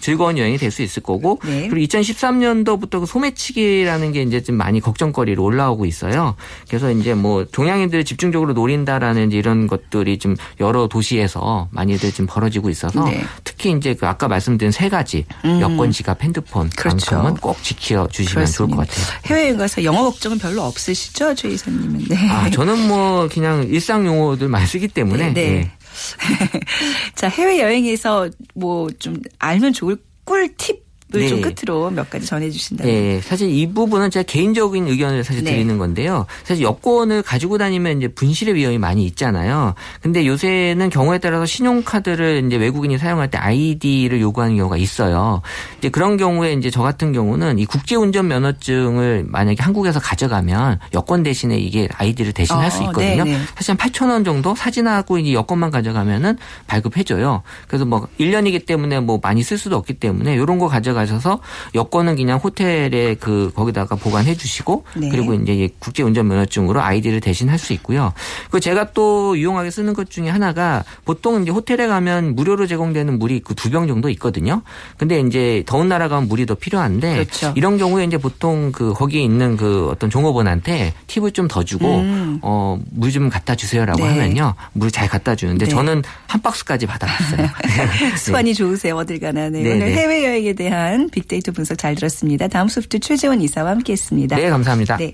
즐거운 0.00 0.36
여행이 0.36 0.58
될 0.58 0.70
수 0.70 0.82
있을 0.82 1.02
거고 1.02 1.38
네. 1.44 1.68
그리고 1.68 1.86
2013년도부터 1.86 3.00
그 3.00 3.06
소매치기라는 3.06 4.12
게 4.12 4.22
이제 4.22 4.42
좀 4.42 4.56
많이 4.56 4.80
걱정거리로 4.80 5.42
올라오고 5.42 5.86
있어요. 5.86 6.34
그래서 6.68 6.90
이제 6.90 7.14
뭐 7.14 7.44
동양인들을 7.44 8.04
집중적으로 8.04 8.52
노린다라는 8.52 9.32
이런 9.32 9.66
것들이 9.66 10.18
좀 10.18 10.36
여러 10.60 10.88
도시에서 10.88 11.68
많이들 11.70 12.12
좀 12.12 12.26
벌어지고 12.26 12.70
있어서 12.70 13.04
네. 13.04 13.24
특히 13.44 13.70
이제 13.72 13.94
그 13.94 14.06
아까 14.06 14.28
말씀드린 14.28 14.72
세 14.72 14.88
가지 14.88 15.24
음. 15.44 15.60
여권, 15.60 15.90
지갑, 15.90 16.22
핸드폰 16.22 16.68
그렇죠. 16.70 17.14
만큼은 17.16 17.40
꼭 17.40 17.62
지켜 17.62 18.06
주시면 18.08 18.46
좋을 18.46 18.70
것 18.70 18.76
같아요. 18.76 19.06
해외여행 19.26 19.56
가서 19.56 19.84
영어 19.84 20.02
걱정은 20.04 20.38
별로 20.38 20.62
없으시죠, 20.62 21.34
조 21.34 21.48
이사님은? 21.48 22.06
네. 22.08 22.28
아 22.30 22.50
저는 22.50 22.88
뭐 22.88 23.28
그냥 23.32 23.64
일상 23.64 24.06
용어들 24.06 24.48
많이 24.48 24.66
쓰기 24.66 24.88
때문에. 24.88 25.32
네. 25.32 25.70
네. 25.94 26.60
자, 27.14 27.28
해외여행에서 27.28 28.28
뭐 28.54 28.88
좀 28.98 29.20
알면 29.38 29.72
좋을 29.72 29.96
꿀팁 30.24 30.84
네. 31.08 31.28
좀 31.28 31.40
끝으로 31.40 31.90
몇 31.90 32.08
가지 32.10 32.26
전해주신다면. 32.26 32.92
네, 32.92 33.20
사실 33.20 33.50
이 33.50 33.70
부분은 33.72 34.10
제가 34.10 34.24
개인적인 34.24 34.88
의견을 34.88 35.22
사실 35.22 35.44
네. 35.44 35.52
드리는 35.52 35.78
건데요. 35.78 36.26
사실 36.44 36.64
여권을 36.64 37.22
가지고 37.22 37.58
다니면 37.58 37.98
이제 37.98 38.08
분실의 38.08 38.54
위험이 38.54 38.78
많이 38.78 39.04
있잖아요. 39.06 39.74
근데 40.00 40.26
요새는 40.26 40.90
경우에 40.90 41.18
따라서 41.18 41.46
신용카드를 41.46 42.44
이제 42.46 42.56
외국인이 42.56 42.98
사용할 42.98 43.30
때 43.30 43.38
ID를 43.38 44.20
요구하는 44.20 44.56
경우가 44.56 44.76
있어요. 44.76 45.42
이제 45.78 45.88
그런 45.88 46.16
경우에 46.16 46.52
이제 46.54 46.70
저 46.70 46.82
같은 46.82 47.12
경우는 47.12 47.58
이 47.58 47.66
국제운전 47.66 48.28
면허증을 48.28 49.26
만약에 49.28 49.62
한국에서 49.62 50.00
가져가면 50.00 50.80
여권 50.94 51.22
대신에 51.22 51.56
이게 51.58 51.88
ID를 51.92 52.32
대신할 52.32 52.66
어, 52.66 52.70
수 52.70 52.82
있거든요. 52.84 53.24
네네. 53.24 53.38
사실 53.54 53.72
한 53.72 53.76
8천 53.76 54.08
원 54.08 54.24
정도 54.24 54.54
사진하고 54.54 55.18
이제 55.18 55.32
여권만 55.34 55.70
가져가면은 55.70 56.38
발급해줘요. 56.66 57.42
그래서 57.68 57.84
뭐 57.84 58.08
1년이기 58.18 58.66
때문에 58.66 59.00
뭐 59.00 59.20
많이 59.22 59.42
쓸 59.42 59.58
수도 59.58 59.76
없기 59.76 59.94
때문에 59.94 60.34
이런 60.34 60.58
거 60.58 60.68
가져 60.68 60.93
가 60.94 61.04
가셔서 61.04 61.40
여권은 61.74 62.16
그냥 62.16 62.38
호텔에 62.38 63.14
그 63.20 63.52
거기다가 63.54 63.96
보관해 63.96 64.34
주시고 64.34 64.84
네. 64.96 65.08
그리고 65.10 65.34
이제 65.34 65.68
국제 65.78 66.02
운전 66.02 66.28
면허증으로 66.28 66.80
아이디를 66.80 67.20
대신 67.20 67.48
할 67.50 67.58
수 67.58 67.72
있고요. 67.74 68.12
그 68.50 68.60
제가 68.60 68.92
또 68.92 69.36
유용하게 69.38 69.70
쓰는 69.70 69.92
것 69.94 70.10
중에 70.10 70.28
하나가 70.28 70.84
보통 71.04 71.42
이제 71.42 71.50
호텔에 71.50 71.86
가면 71.86 72.34
무료로 72.36 72.66
제공되는 72.66 73.18
물이 73.18 73.40
그 73.40 73.54
두 73.54 73.70
병 73.70 73.86
정도 73.86 74.08
있거든요. 74.10 74.62
근데 74.98 75.20
이제 75.20 75.62
더운 75.66 75.88
나라 75.88 76.08
가면 76.08 76.28
물이 76.28 76.46
더 76.46 76.54
필요한데 76.54 77.14
그렇죠. 77.14 77.52
이런 77.56 77.76
경우에 77.78 78.04
이제 78.04 78.18
보통 78.18 78.70
그 78.72 78.92
거기에 78.92 79.22
있는 79.22 79.56
그 79.56 79.88
어떤 79.90 80.10
종업원한테 80.10 80.92
팁을 81.06 81.32
좀 81.32 81.48
더 81.48 81.62
주고 81.62 81.98
음. 81.98 82.38
어물 82.42 83.10
좀 83.12 83.28
갖다 83.28 83.54
주세요라고 83.54 84.02
네. 84.02 84.08
하면요 84.08 84.54
물 84.72 84.90
잘 84.90 85.08
갖다 85.08 85.34
주는데 85.34 85.64
네. 85.66 85.70
저는 85.70 86.02
한 86.26 86.40
박스까지 86.40 86.86
받아봤어요. 86.86 87.46
수완이 88.16 88.50
네. 88.52 88.54
좋으세요 88.54 88.96
어딜 88.96 89.18
가나 89.20 89.48
네. 89.50 89.60
오늘 89.60 89.88
해외 89.92 90.24
여행에 90.24 90.52
대한 90.54 90.83
필요한 90.84 91.08
빅데이터 91.08 91.52
분석 91.52 91.78
잘 91.78 91.94
들었습니다. 91.94 92.48
다음 92.48 92.68
소프트 92.68 92.98
최재원 92.98 93.40
이사와 93.40 93.70
함께했습니다. 93.70 94.36
네, 94.36 94.50
감사합니다. 94.50 94.96
네. 94.98 95.12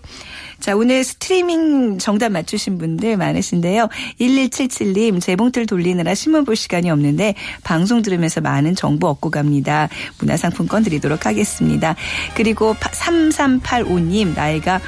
자, 0.60 0.76
오늘 0.76 1.02
스트리밍 1.04 1.98
정답 1.98 2.32
맞추신 2.32 2.76
분들 2.76 3.16
많으신데요. 3.16 3.88
1177님, 4.20 5.18
재봉틀 5.18 5.64
돌리느라 5.64 6.14
신문 6.14 6.44
볼 6.44 6.54
시간이 6.54 6.90
없는데 6.90 7.34
방송 7.64 8.02
들으면서 8.02 8.42
많은 8.42 8.74
정보 8.74 9.08
얻고 9.08 9.30
갑니다. 9.30 9.88
문화상품권 10.18 10.82
드리도록 10.82 11.24
하겠습니다. 11.24 11.96
그리고 12.34 12.74
3385님, 12.74 14.34
나이가 14.34 14.80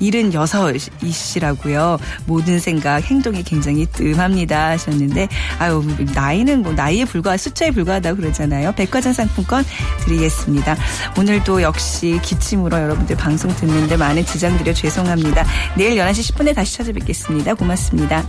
76이시라고요. 0.00 2.00
모든 2.26 2.58
생각, 2.58 3.04
행동이 3.04 3.44
굉장히 3.44 3.86
뜸합니다. 3.86 4.70
하셨는데, 4.70 5.28
아유, 5.60 5.84
나이는 6.12 6.62
뭐 6.62 6.72
나이에 6.72 7.04
불과한 7.04 7.38
숫자에 7.38 7.70
불과하다고 7.70 8.20
그러잖아요. 8.20 8.72
백화점 8.72 9.12
상품권 9.12 9.64
드리겠습니다. 10.04 10.76
오늘도 11.16 11.62
역시 11.62 12.18
기침으로 12.22 12.76
여러분들 12.76 13.16
방송 13.16 13.54
듣는데 13.54 13.96
많은 13.96 14.26
지장 14.26 14.58
드려 14.58 14.72
죄송합 14.72 15.19
니다. 15.22 15.44
내일 15.76 15.96
11시 15.96 16.34
10분에 16.34 16.54
다시 16.54 16.76
찾아뵙겠습니다. 16.76 17.54
고맙습니다. 17.54 18.24